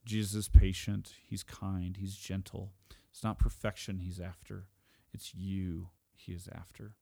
Jesus 0.05 0.35
is 0.35 0.49
patient, 0.49 1.15
he's 1.23 1.43
kind, 1.43 1.97
he's 1.99 2.17
gentle. 2.17 2.73
It's 3.11 3.23
not 3.23 3.39
perfection 3.39 3.99
he's 3.99 4.19
after. 4.19 4.69
It's 5.13 5.35
you 5.35 5.89
he 6.15 6.33
is 6.33 6.49
after. 6.53 6.93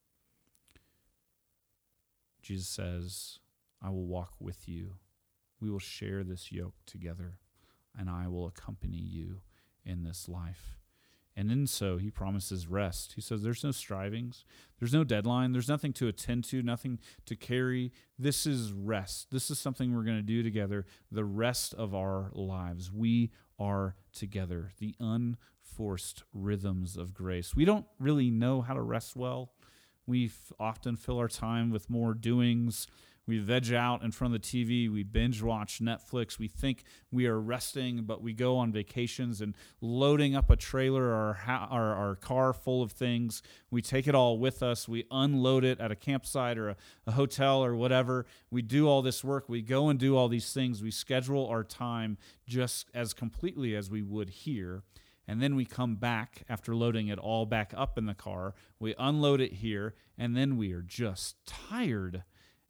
Jesus 2.47 2.69
says, 2.69 3.41
I 3.83 3.91
will 3.91 4.07
walk 4.07 4.35
with 4.39 4.69
you. 4.69 4.95
We 5.61 5.69
will 5.69 5.81
share 5.81 6.23
this 6.23 6.53
yoke 6.53 6.77
together 6.87 7.39
and 7.99 8.09
I 8.09 8.29
will 8.29 8.47
accompany 8.47 8.99
you 8.99 9.41
in 9.85 10.05
this 10.05 10.29
life. 10.29 10.79
And 11.39 11.51
in 11.51 11.67
so, 11.67 11.99
he 11.99 12.11
promises 12.11 12.67
rest. 12.67 13.13
He 13.15 13.21
says, 13.21 13.43
There's 13.43 13.65
no 13.65 13.73
strivings, 13.73 14.45
there's 14.79 14.95
no 14.95 15.05
deadline, 15.05 15.53
there's 15.53 15.69
nothing 15.69 15.93
to 15.95 16.09
attend 16.09 16.45
to, 16.45 16.63
nothing 16.63 16.99
to 17.27 17.37
carry. 17.37 17.93
This 18.19 18.47
is 18.47 18.73
rest. 18.73 19.31
This 19.31 19.51
is 19.51 19.59
something 19.59 19.95
we're 19.95 20.05
going 20.05 20.17
to 20.17 20.23
do 20.23 20.43
together 20.43 20.87
the 21.11 21.25
rest 21.25 21.75
of 21.75 21.95
our 21.95 22.31
lives. 22.33 22.91
We 22.93 23.33
are 23.59 23.97
together, 24.15 24.71
the 24.79 24.95
unforced 24.99 26.23
rhythms 26.33 26.97
of 26.97 27.13
grace. 27.13 27.55
We 27.55 27.67
don't 27.67 27.87
really 27.99 28.31
know 28.31 28.63
how 28.63 28.75
to 28.75 28.83
rest 28.83 29.17
well. 29.17 29.53
We 30.07 30.31
often 30.59 30.97
fill 30.97 31.19
our 31.19 31.29
time 31.29 31.71
with 31.71 31.91
more 31.91 32.15
doings 32.15 32.87
we 33.27 33.39
veg 33.39 33.73
out 33.73 34.03
in 34.03 34.13
front 34.13 34.35
of 34.35 34.41
the 34.41 34.47
TV. 34.47 34.91
We 34.91 35.03
binge 35.03 35.43
watch 35.43 35.81
Netflix. 35.81 36.39
We 36.39 36.47
think 36.47 36.85
we 37.11 37.27
are 37.27 37.41
resting, 37.41 38.05
but 38.05 38.23
we 38.23 38.33
go 38.33 38.57
on 38.57 38.71
vacations 38.71 39.41
and 39.41 39.57
loading 39.81 40.37
up 40.37 40.49
a 40.49 40.57
trailer 40.57 41.07
or 41.07 41.15
our, 41.15 41.35
ha- 41.35 41.69
our, 41.71 41.95
our 41.95 42.15
car 42.15 42.53
full 42.53 42.83
of 42.83 42.93
things. 42.93 43.43
We 43.71 43.83
take 43.83 44.07
it 44.07 44.15
all 44.15 44.39
with 44.39 44.63
us. 44.63 44.89
We 44.89 45.07
unload 45.11 45.65
it 45.65 45.81
at 45.81 45.91
a 45.91 45.97
campsite 45.97 46.57
or 46.57 46.71
a, 46.71 46.77
a 47.07 47.13
hotel 47.13 47.65
or 47.65 47.75
whatever. 47.75 48.27
We 48.51 48.63
do 48.63 48.89
all 48.89 49.03
this 49.03 49.25
work. 49.25 49.49
We 49.49 49.61
go 49.61 49.89
and 49.89 49.99
do 49.99 50.17
all 50.17 50.29
these 50.29 50.53
things. 50.53 50.83
We 50.83 50.93
schedule 50.93 51.49
our 51.49 51.65
time 51.65 52.19
just 52.47 52.89
as 52.95 53.13
completely 53.13 53.75
as 53.75 53.91
we 53.91 54.03
would 54.03 54.31
here 54.31 54.83
and 55.29 55.43
then 55.43 55.57
we 55.57 55.65
come 55.65 55.97
back 55.97 56.43
after 56.49 56.75
loading 56.75 57.09
it 57.09 57.19
all 57.19 57.47
back 57.47 57.73
up 57.77 57.99
in 57.99 58.07
the 58.07 58.15
car. 58.15 58.55
We 58.79 58.95
unload 58.99 59.41
it 59.41 59.55
here, 59.55 59.95
and 60.17 60.37
then 60.37 60.57
we 60.57 60.73
are 60.73 60.83
just 60.83 61.37
tired 61.47 62.23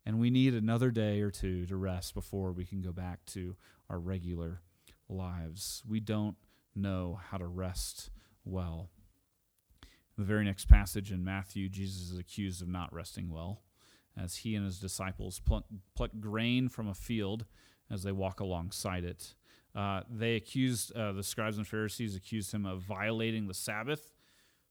and 0.06 0.20
we 0.20 0.30
need 0.30 0.54
another 0.54 0.92
day 0.92 1.20
or 1.20 1.32
two 1.32 1.66
to 1.66 1.76
rest 1.76 2.14
before 2.14 2.52
we 2.52 2.64
can 2.64 2.80
go 2.80 2.92
back 2.92 3.26
to 3.26 3.56
our 3.90 3.98
regular 3.98 4.62
lives. 5.08 5.82
We 5.86 5.98
don't 5.98 6.36
know 6.76 7.18
how 7.30 7.38
to 7.38 7.46
rest 7.46 8.10
well. 8.44 8.88
The 10.16 10.24
very 10.24 10.44
next 10.44 10.68
passage 10.68 11.10
in 11.10 11.24
Matthew, 11.24 11.68
Jesus 11.68 12.10
is 12.12 12.18
accused 12.18 12.62
of 12.62 12.68
not 12.68 12.92
resting 12.92 13.30
well 13.30 13.62
as 14.16 14.36
he 14.36 14.54
and 14.54 14.64
his 14.64 14.78
disciples 14.78 15.40
pluck, 15.40 15.64
pluck 15.94 16.12
grain 16.20 16.68
from 16.68 16.88
a 16.88 16.94
field 16.94 17.44
as 17.90 18.04
they 18.04 18.12
walk 18.12 18.38
alongside 18.38 19.04
it. 19.04 19.34
Uh, 19.76 20.00
they 20.10 20.36
accused, 20.36 20.90
uh, 20.96 21.12
the 21.12 21.22
scribes 21.22 21.58
and 21.58 21.66
Pharisees 21.66 22.16
accused 22.16 22.52
him 22.52 22.64
of 22.64 22.80
violating 22.80 23.46
the 23.46 23.54
Sabbath. 23.54 24.10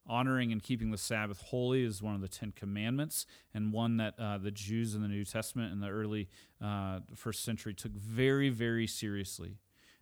honoring 0.08 0.52
and 0.52 0.62
keeping 0.62 0.92
the 0.92 0.98
Sabbath 0.98 1.42
holy 1.42 1.84
is 1.84 2.02
one 2.02 2.16
of 2.16 2.22
the 2.22 2.28
Ten 2.28 2.52
Commandments, 2.52 3.26
and 3.54 3.74
one 3.74 3.98
that 3.98 4.14
uh, 4.20 4.38
the 4.38 4.52
Jews 4.52 4.96
in 4.96 5.02
the 5.02 5.08
New 5.08 5.26
Testament 5.26 5.72
in 5.72 5.80
the 5.80 5.90
early 5.90 6.30
uh, 6.62 7.00
first 7.16 7.44
century 7.44 7.74
took 7.74 7.92
very, 7.94 8.50
very 8.50 8.88
seriously. 8.88 9.58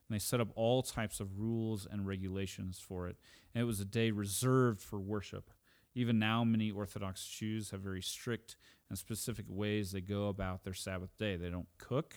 And 0.07 0.15
they 0.15 0.19
set 0.19 0.41
up 0.41 0.49
all 0.55 0.81
types 0.81 1.19
of 1.19 1.39
rules 1.39 1.87
and 1.89 2.05
regulations 2.05 2.79
for 2.79 3.07
it. 3.07 3.15
And 3.55 3.61
it 3.61 3.65
was 3.65 3.79
a 3.79 3.85
day 3.85 4.11
reserved 4.11 4.81
for 4.81 4.99
worship. 4.99 5.51
Even 5.95 6.19
now, 6.19 6.43
many 6.43 6.71
Orthodox 6.71 7.25
Jews 7.25 7.69
have 7.71 7.81
very 7.81 8.01
strict 8.01 8.57
and 8.89 8.97
specific 8.97 9.45
ways 9.47 9.91
they 9.91 10.01
go 10.01 10.27
about 10.27 10.63
their 10.63 10.73
Sabbath 10.73 11.17
day. 11.17 11.35
They 11.37 11.49
don't 11.49 11.67
cook, 11.77 12.15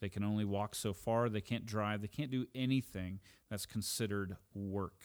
they 0.00 0.08
can 0.08 0.24
only 0.24 0.44
walk 0.44 0.74
so 0.74 0.92
far, 0.92 1.28
they 1.28 1.40
can't 1.40 1.66
drive, 1.66 2.00
they 2.02 2.08
can't 2.08 2.30
do 2.30 2.46
anything 2.54 3.20
that's 3.50 3.66
considered 3.66 4.36
work. 4.54 5.04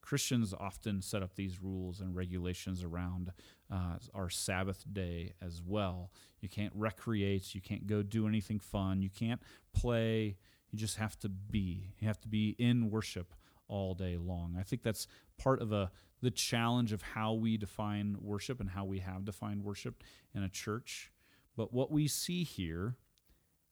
Christians 0.00 0.54
often 0.58 1.02
set 1.02 1.22
up 1.22 1.34
these 1.34 1.60
rules 1.60 2.00
and 2.00 2.16
regulations 2.16 2.82
around 2.82 3.30
uh, 3.70 3.96
our 4.14 4.30
Sabbath 4.30 4.82
day 4.90 5.34
as 5.42 5.60
well. 5.62 6.10
You 6.40 6.48
can't 6.48 6.72
recreate, 6.74 7.54
you 7.54 7.60
can't 7.60 7.86
go 7.86 8.02
do 8.02 8.26
anything 8.26 8.58
fun, 8.58 9.02
you 9.02 9.10
can't 9.10 9.42
play, 9.74 10.38
you 10.70 10.78
just 10.78 10.96
have 10.96 11.18
to 11.20 11.28
be. 11.28 11.92
You 11.98 12.08
have 12.08 12.20
to 12.22 12.28
be 12.28 12.56
in 12.58 12.90
worship 12.90 13.34
all 13.68 13.94
day 13.94 14.16
long. 14.16 14.56
I 14.58 14.62
think 14.62 14.82
that's 14.82 15.06
part 15.36 15.60
of 15.60 15.72
a 15.72 15.90
the 16.20 16.30
challenge 16.30 16.92
of 16.92 17.00
how 17.00 17.34
we 17.34 17.56
define 17.56 18.16
worship 18.20 18.58
and 18.60 18.70
how 18.70 18.84
we 18.84 18.98
have 18.98 19.24
defined 19.24 19.62
worship 19.62 20.02
in 20.34 20.42
a 20.42 20.48
church. 20.48 21.12
But 21.56 21.72
what 21.72 21.92
we 21.92 22.08
see 22.08 22.42
here 22.42 22.96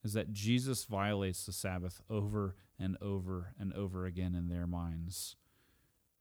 is 0.06 0.12
that 0.12 0.32
Jesus 0.32 0.84
violates 0.84 1.44
the 1.44 1.52
Sabbath 1.52 2.00
over 2.08 2.54
and 2.78 2.96
over 3.02 3.54
and 3.58 3.72
over 3.72 4.06
again 4.06 4.34
in 4.36 4.48
their 4.48 4.66
minds. 4.66 5.34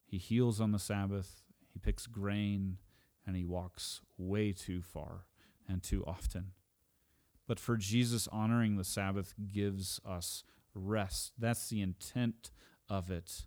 He 0.06 0.17
heals 0.17 0.60
on 0.60 0.71
the 0.71 0.80
Sabbath, 0.80 1.43
he 1.71 1.78
picks 1.78 2.08
grain, 2.08 2.78
and 3.28 3.36
he 3.36 3.45
walks 3.45 4.02
way 4.17 4.54
too 4.54 4.82
far 4.82 5.28
and 5.69 5.84
too 5.84 6.04
often. 6.08 6.52
But 7.48 7.60
for 7.60 7.78
Jesus, 7.78 8.28
honoring 8.32 8.76
the 8.76 8.84
Sabbath 8.84 9.36
gives 9.52 10.00
us 10.04 10.43
rest. 10.74 11.34
That's 11.38 11.69
the 11.69 11.82
intent 11.82 12.50
of 12.89 13.12
it. 13.12 13.45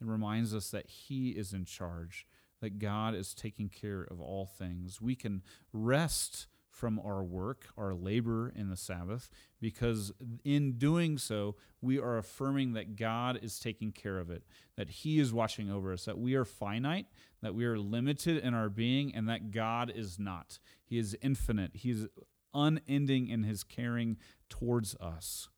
It 0.00 0.06
reminds 0.06 0.52
us 0.52 0.70
that 0.70 0.88
He 0.88 1.30
is 1.30 1.52
in 1.52 1.64
charge, 1.64 2.26
that 2.60 2.80
God 2.80 3.14
is 3.14 3.34
taking 3.34 3.68
care 3.68 4.02
of 4.02 4.20
all 4.20 4.46
things. 4.46 5.00
We 5.00 5.14
can 5.14 5.42
rest 5.72 6.48
from 6.76 7.00
our 7.00 7.24
work, 7.24 7.68
our 7.78 7.94
labor 7.94 8.52
in 8.54 8.68
the 8.68 8.76
Sabbath, 8.76 9.30
because 9.62 10.12
in 10.44 10.72
doing 10.72 11.16
so, 11.16 11.56
we 11.80 11.98
are 11.98 12.18
affirming 12.18 12.74
that 12.74 12.96
God 12.96 13.38
is 13.42 13.58
taking 13.58 13.92
care 13.92 14.18
of 14.18 14.30
it, 14.30 14.42
that 14.76 14.90
He 14.90 15.18
is 15.18 15.32
watching 15.32 15.70
over 15.70 15.90
us, 15.90 16.04
that 16.04 16.18
we 16.18 16.34
are 16.34 16.44
finite, 16.44 17.06
that 17.40 17.54
we 17.54 17.64
are 17.64 17.78
limited 17.78 18.44
in 18.44 18.52
our 18.52 18.68
being, 18.68 19.14
and 19.14 19.26
that 19.26 19.52
God 19.52 19.90
is 19.94 20.18
not. 20.18 20.58
He 20.84 20.98
is 20.98 21.16
infinite, 21.22 21.70
He 21.72 21.90
is 21.92 22.08
unending 22.52 23.28
in 23.28 23.44
His 23.44 23.64
caring 23.64 24.18
towards 24.50 24.94
us. 24.96 25.48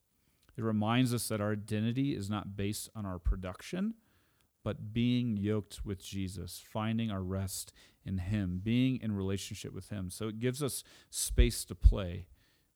It 0.56 0.62
reminds 0.62 1.12
us 1.12 1.26
that 1.28 1.40
our 1.40 1.52
identity 1.52 2.14
is 2.14 2.30
not 2.30 2.56
based 2.56 2.90
on 2.94 3.04
our 3.04 3.18
production 3.18 3.94
but 4.64 4.92
being 4.92 5.36
yoked 5.36 5.82
with 5.82 6.04
Jesus, 6.04 6.62
finding 6.62 7.10
our 7.10 7.22
rest 7.22 7.72
in 8.08 8.18
Him, 8.18 8.60
being 8.62 8.98
in 9.02 9.12
relationship 9.12 9.72
with 9.72 9.90
Him. 9.90 10.10
So 10.10 10.28
it 10.28 10.38
gives 10.40 10.62
us 10.62 10.82
space 11.10 11.64
to 11.66 11.74
play 11.74 12.26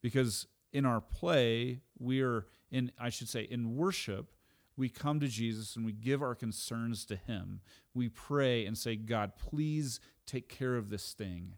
because 0.03 0.47
in 0.73 0.87
our 0.87 1.01
play, 1.01 1.81
we 1.99 2.23
are 2.23 2.47
in, 2.71 2.93
I 2.99 3.09
should 3.09 3.29
say, 3.29 3.43
in 3.43 3.77
worship, 3.77 4.33
we 4.77 4.89
come 4.89 5.21
to 5.21 5.29
Jesus 5.29 5.77
and 5.77 5.85
we 5.85 5.93
give 5.93 6.23
our 6.23 6.35
concerns 6.35 7.05
to 7.07 7.17
Him. 7.17 7.61
We 7.95 8.09
pray 8.09 8.65
and 8.65 8.77
say, 8.77 8.97
God, 8.97 9.33
please 9.37 10.01
take 10.27 10.49
care 10.49 10.77
of 10.77 10.91
this 10.91 11.13
thing. 11.13 11.55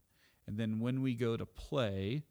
And 0.47 0.57
then 0.59 0.81
when 0.81 1.01
we 1.03 1.15
go 1.15 1.37
to 1.37 1.47
play, 1.47 2.25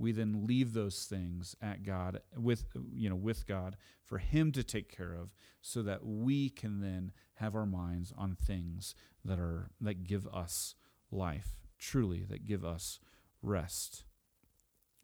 we 0.00 0.12
then 0.12 0.46
leave 0.46 0.72
those 0.72 1.04
things 1.04 1.54
at 1.60 1.82
God 1.82 2.22
with 2.34 2.64
you 2.94 3.10
know 3.10 3.16
with 3.16 3.46
God 3.46 3.76
for 4.02 4.16
him 4.16 4.50
to 4.52 4.64
take 4.64 4.94
care 4.94 5.12
of 5.12 5.36
so 5.60 5.82
that 5.82 6.04
we 6.04 6.48
can 6.48 6.80
then 6.80 7.12
have 7.34 7.54
our 7.54 7.66
minds 7.66 8.12
on 8.16 8.34
things 8.34 8.94
that 9.24 9.38
are 9.38 9.70
that 9.80 10.04
give 10.04 10.26
us 10.28 10.74
life 11.10 11.56
truly 11.78 12.24
that 12.28 12.46
give 12.46 12.64
us 12.64 13.00
rest 13.42 14.04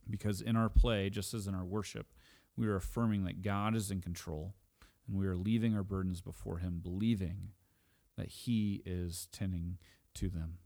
because 0.09 0.41
in 0.41 0.57
our 0.57 0.69
play 0.69 1.11
just 1.11 1.35
as 1.35 1.47
in 1.47 1.55
our 1.55 1.65
worship 1.65 2.13
we 2.57 2.67
are 2.67 2.77
affirming 2.77 3.25
that 3.25 3.43
God 3.43 3.75
is 3.75 3.91
in 3.91 4.01
control 4.01 4.55
and 5.09 5.17
we 5.19 5.27
are 5.27 5.37
leaving 5.37 5.75
our 5.75 5.83
burdens 5.83 6.21
before 6.21 6.59
him 6.59 6.81
believing 6.83 7.51
that 8.17 8.29
he 8.29 8.83
is 8.85 9.29
tending 9.33 9.79
to 10.15 10.29
them 10.29 10.59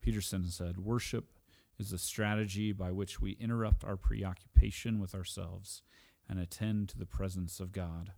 Peterson 0.00 0.44
said 0.44 0.78
worship 0.78 1.32
is 1.78 1.92
a 1.92 1.98
strategy 1.98 2.72
by 2.72 2.92
which 2.92 3.20
we 3.20 3.32
interrupt 3.32 3.84
our 3.84 3.96
preoccupation 3.96 5.00
with 5.00 5.14
ourselves 5.14 5.82
and 6.28 6.38
attend 6.38 6.88
to 6.88 6.98
the 6.98 7.06
presence 7.06 7.60
of 7.60 7.72
God. 7.72 8.12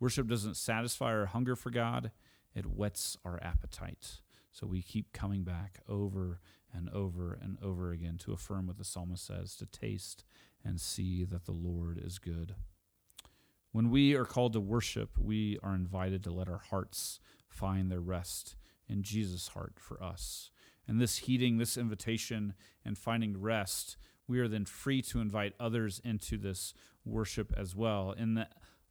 Worship 0.00 0.26
doesn't 0.26 0.56
satisfy 0.56 1.12
our 1.12 1.26
hunger 1.26 1.54
for 1.54 1.70
God, 1.70 2.10
it 2.54 2.64
whets 2.64 3.16
our 3.24 3.38
appetite. 3.42 4.21
So 4.52 4.66
we 4.66 4.82
keep 4.82 5.12
coming 5.12 5.42
back 5.42 5.80
over 5.88 6.40
and 6.72 6.88
over 6.90 7.38
and 7.40 7.58
over 7.62 7.90
again 7.90 8.18
to 8.18 8.32
affirm 8.32 8.66
what 8.66 8.78
the 8.78 8.84
psalmist 8.84 9.26
says 9.26 9.56
to 9.56 9.66
taste 9.66 10.24
and 10.64 10.80
see 10.80 11.24
that 11.24 11.46
the 11.46 11.52
Lord 11.52 12.00
is 12.02 12.18
good. 12.18 12.54
When 13.72 13.90
we 13.90 14.14
are 14.14 14.24
called 14.24 14.52
to 14.52 14.60
worship, 14.60 15.18
we 15.18 15.58
are 15.62 15.74
invited 15.74 16.22
to 16.24 16.30
let 16.30 16.48
our 16.48 16.62
hearts 16.70 17.18
find 17.48 17.90
their 17.90 18.00
rest 18.00 18.54
in 18.88 19.02
Jesus' 19.02 19.48
heart 19.48 19.74
for 19.78 20.02
us 20.02 20.50
and 20.86 21.00
this 21.00 21.18
heeding 21.18 21.58
this 21.58 21.76
invitation 21.76 22.54
and 22.84 22.98
finding 22.98 23.40
rest, 23.40 23.96
we 24.26 24.40
are 24.40 24.48
then 24.48 24.64
free 24.64 25.02
to 25.02 25.20
invite 25.20 25.54
others 25.60 26.00
into 26.04 26.36
this 26.36 26.74
worship 27.04 27.52
as 27.56 27.74
well. 27.74 28.12
In 28.12 28.34
the 28.34 28.48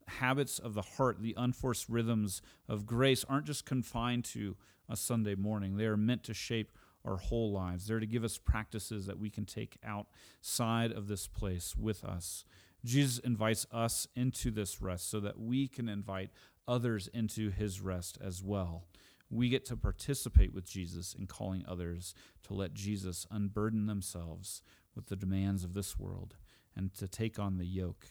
habits 0.08 0.60
of 0.60 0.74
the 0.74 0.82
heart, 0.82 1.22
the 1.22 1.36
unforced 1.38 1.90
rhythms 1.90 2.42
of 2.68 2.86
grace 2.86 3.26
aren't 3.28 3.46
just 3.46 3.66
confined 3.66 4.26
to 4.26 4.56
a 4.92 4.96
Sunday 4.98 5.36
morning, 5.36 5.78
they 5.78 5.86
are 5.86 5.98
meant 5.98 6.24
to 6.26 6.34
shape 6.34 6.72
our 7.06 7.18
whole 7.18 7.52
lives. 7.52 7.88
They're 7.88 8.00
to 8.00 8.06
give 8.06 8.24
us 8.24 8.38
practices 8.38 9.06
that 9.08 9.20
we 9.20 9.30
can 9.30 9.46
take 9.46 9.78
outside 9.84 10.92
of 10.92 11.08
this 11.08 11.28
place 11.28 11.76
with 11.76 12.04
us. 12.04 12.44
Jesus 12.84 13.20
invites 13.20 13.66
us 13.72 14.08
into 14.16 14.52
this 14.52 14.82
rest 14.82 15.10
so 15.10 15.20
that 15.20 15.40
we 15.40 15.68
can 15.68 15.88
invite 15.88 16.32
others 16.68 17.08
into 17.14 17.50
his 17.50 17.82
rest 17.82 18.18
as 18.22 18.44
well 18.44 18.86
we 19.32 19.48
get 19.48 19.66
to 19.66 19.78
participate 19.78 20.54
with 20.54 20.70
Jesus 20.70 21.16
in 21.18 21.26
calling 21.26 21.64
others 21.68 22.14
to 22.44 22.54
let 22.54 22.74
Jesus 22.74 23.26
unburden 23.32 23.86
themselves 23.86 24.62
with 24.94 25.08
the 25.08 25.16
demands 25.16 25.64
of 25.64 25.74
this 25.74 25.98
world 25.98 26.36
and 26.76 26.94
to 26.96 27.08
take 27.08 27.40
on 27.40 27.58
the 27.58 27.66
yoke 27.66 28.08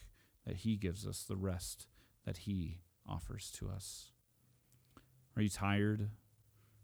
that 0.46 0.56
he 0.56 0.76
gives 0.76 1.06
us, 1.06 1.22
the 1.22 1.36
rest 1.36 1.86
that 2.24 2.38
he 2.38 2.80
offers 3.06 3.50
to 3.58 3.68
us. 3.68 4.12
Are 5.36 5.42
you 5.42 5.50
tired? 5.50 6.08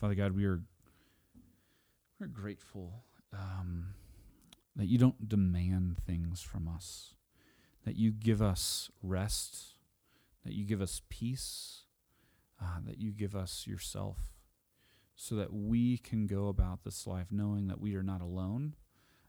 Father 0.00 0.14
God, 0.14 0.32
we 0.32 0.46
are 0.46 0.62
we're 2.18 2.26
grateful 2.26 3.04
um, 3.34 3.88
that 4.74 4.86
you 4.86 4.96
don't 4.96 5.28
demand 5.28 5.98
things 5.98 6.40
from 6.40 6.66
us, 6.66 7.16
that 7.84 7.96
you 7.96 8.10
give 8.10 8.40
us 8.40 8.90
rest, 9.02 9.74
that 10.42 10.54
you 10.54 10.64
give 10.64 10.80
us 10.80 11.02
peace, 11.10 11.82
uh, 12.62 12.78
that 12.86 12.98
you 12.98 13.10
give 13.10 13.36
us 13.36 13.66
yourself 13.66 14.16
so 15.16 15.34
that 15.34 15.52
we 15.52 15.98
can 15.98 16.26
go 16.26 16.48
about 16.48 16.82
this 16.82 17.06
life 17.06 17.26
knowing 17.30 17.66
that 17.66 17.78
we 17.78 17.94
are 17.94 18.02
not 18.02 18.22
alone, 18.22 18.76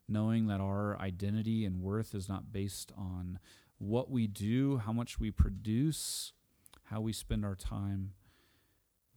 knowing 0.07 0.47
that 0.47 0.61
our 0.61 0.97
identity 1.01 1.65
and 1.65 1.81
worth 1.81 2.15
is 2.15 2.29
not 2.29 2.53
based 2.53 2.93
on 2.97 3.39
what 3.77 4.09
we 4.09 4.25
do, 4.25 4.77
how 4.77 4.93
much 4.93 5.19
we 5.19 5.31
produce, 5.31 6.31
how 6.83 7.01
we 7.01 7.11
spend 7.11 7.43
our 7.43 7.55
time, 7.55 8.13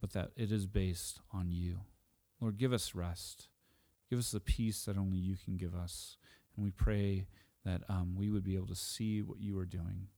but 0.05 0.13
that 0.13 0.29
it 0.35 0.51
is 0.51 0.67
based 0.67 1.19
on 1.31 1.49
you. 1.49 1.79
Lord, 2.39 2.59
give 2.59 2.71
us 2.71 2.93
rest. 2.93 3.47
Give 4.07 4.19
us 4.19 4.29
the 4.29 4.39
peace 4.39 4.85
that 4.85 4.99
only 4.99 5.17
you 5.17 5.35
can 5.35 5.57
give 5.57 5.73
us. 5.73 6.17
And 6.55 6.63
we 6.63 6.69
pray 6.69 7.25
that 7.65 7.81
um, 7.89 8.13
we 8.15 8.29
would 8.29 8.43
be 8.43 8.53
able 8.53 8.67
to 8.67 8.75
see 8.75 9.23
what 9.23 9.39
you 9.39 9.57
are 9.57 9.65
doing. 9.65 10.09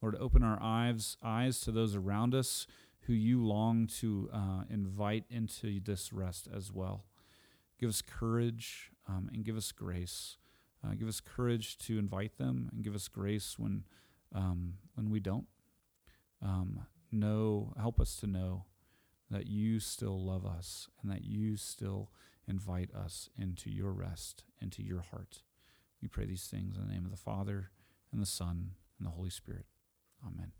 Lord, 0.00 0.16
open 0.18 0.42
our 0.42 0.58
eyes, 0.62 1.18
eyes 1.22 1.60
to 1.60 1.72
those 1.72 1.94
around 1.94 2.34
us 2.34 2.66
who 3.00 3.12
you 3.12 3.44
long 3.44 3.86
to 3.98 4.30
uh, 4.32 4.62
invite 4.70 5.24
into 5.28 5.78
this 5.78 6.10
rest 6.10 6.48
as 6.50 6.72
well. 6.72 7.04
give 7.78 7.90
us 7.90 8.00
courage 8.00 8.92
um, 9.06 9.28
and 9.30 9.44
give 9.44 9.58
us 9.58 9.72
grace. 9.72 10.38
Uh, 10.82 10.94
give 10.94 11.06
us 11.06 11.20
courage 11.20 11.76
to 11.80 11.98
invite 11.98 12.38
them 12.38 12.70
and 12.72 12.82
give 12.82 12.94
us 12.94 13.08
grace 13.08 13.58
when 13.58 13.84
um, 14.34 14.78
when 14.94 15.10
we 15.10 15.20
don't. 15.20 15.48
Um, 16.40 16.86
know, 17.12 17.74
help 17.78 18.00
us 18.00 18.16
to 18.16 18.26
know 18.26 18.64
that 19.34 19.48
you 19.48 19.80
still 19.80 20.24
love 20.24 20.46
us 20.46 20.88
and 21.02 21.10
that 21.10 21.24
you 21.24 21.56
still 21.56 22.12
invite 22.46 22.90
us 22.94 23.28
into 23.36 23.68
your 23.68 23.90
rest, 23.90 24.44
into 24.62 24.80
your 24.80 25.00
heart. 25.00 25.42
We 26.00 26.06
pray 26.06 26.26
these 26.26 26.46
things 26.46 26.76
in 26.76 26.86
the 26.86 26.92
name 26.92 27.04
of 27.04 27.10
the 27.10 27.16
Father 27.16 27.70
and 28.12 28.22
the 28.22 28.26
Son 28.26 28.70
and 28.96 29.06
the 29.06 29.10
Holy 29.10 29.30
Spirit. 29.30 29.66
Amen. 30.24 30.52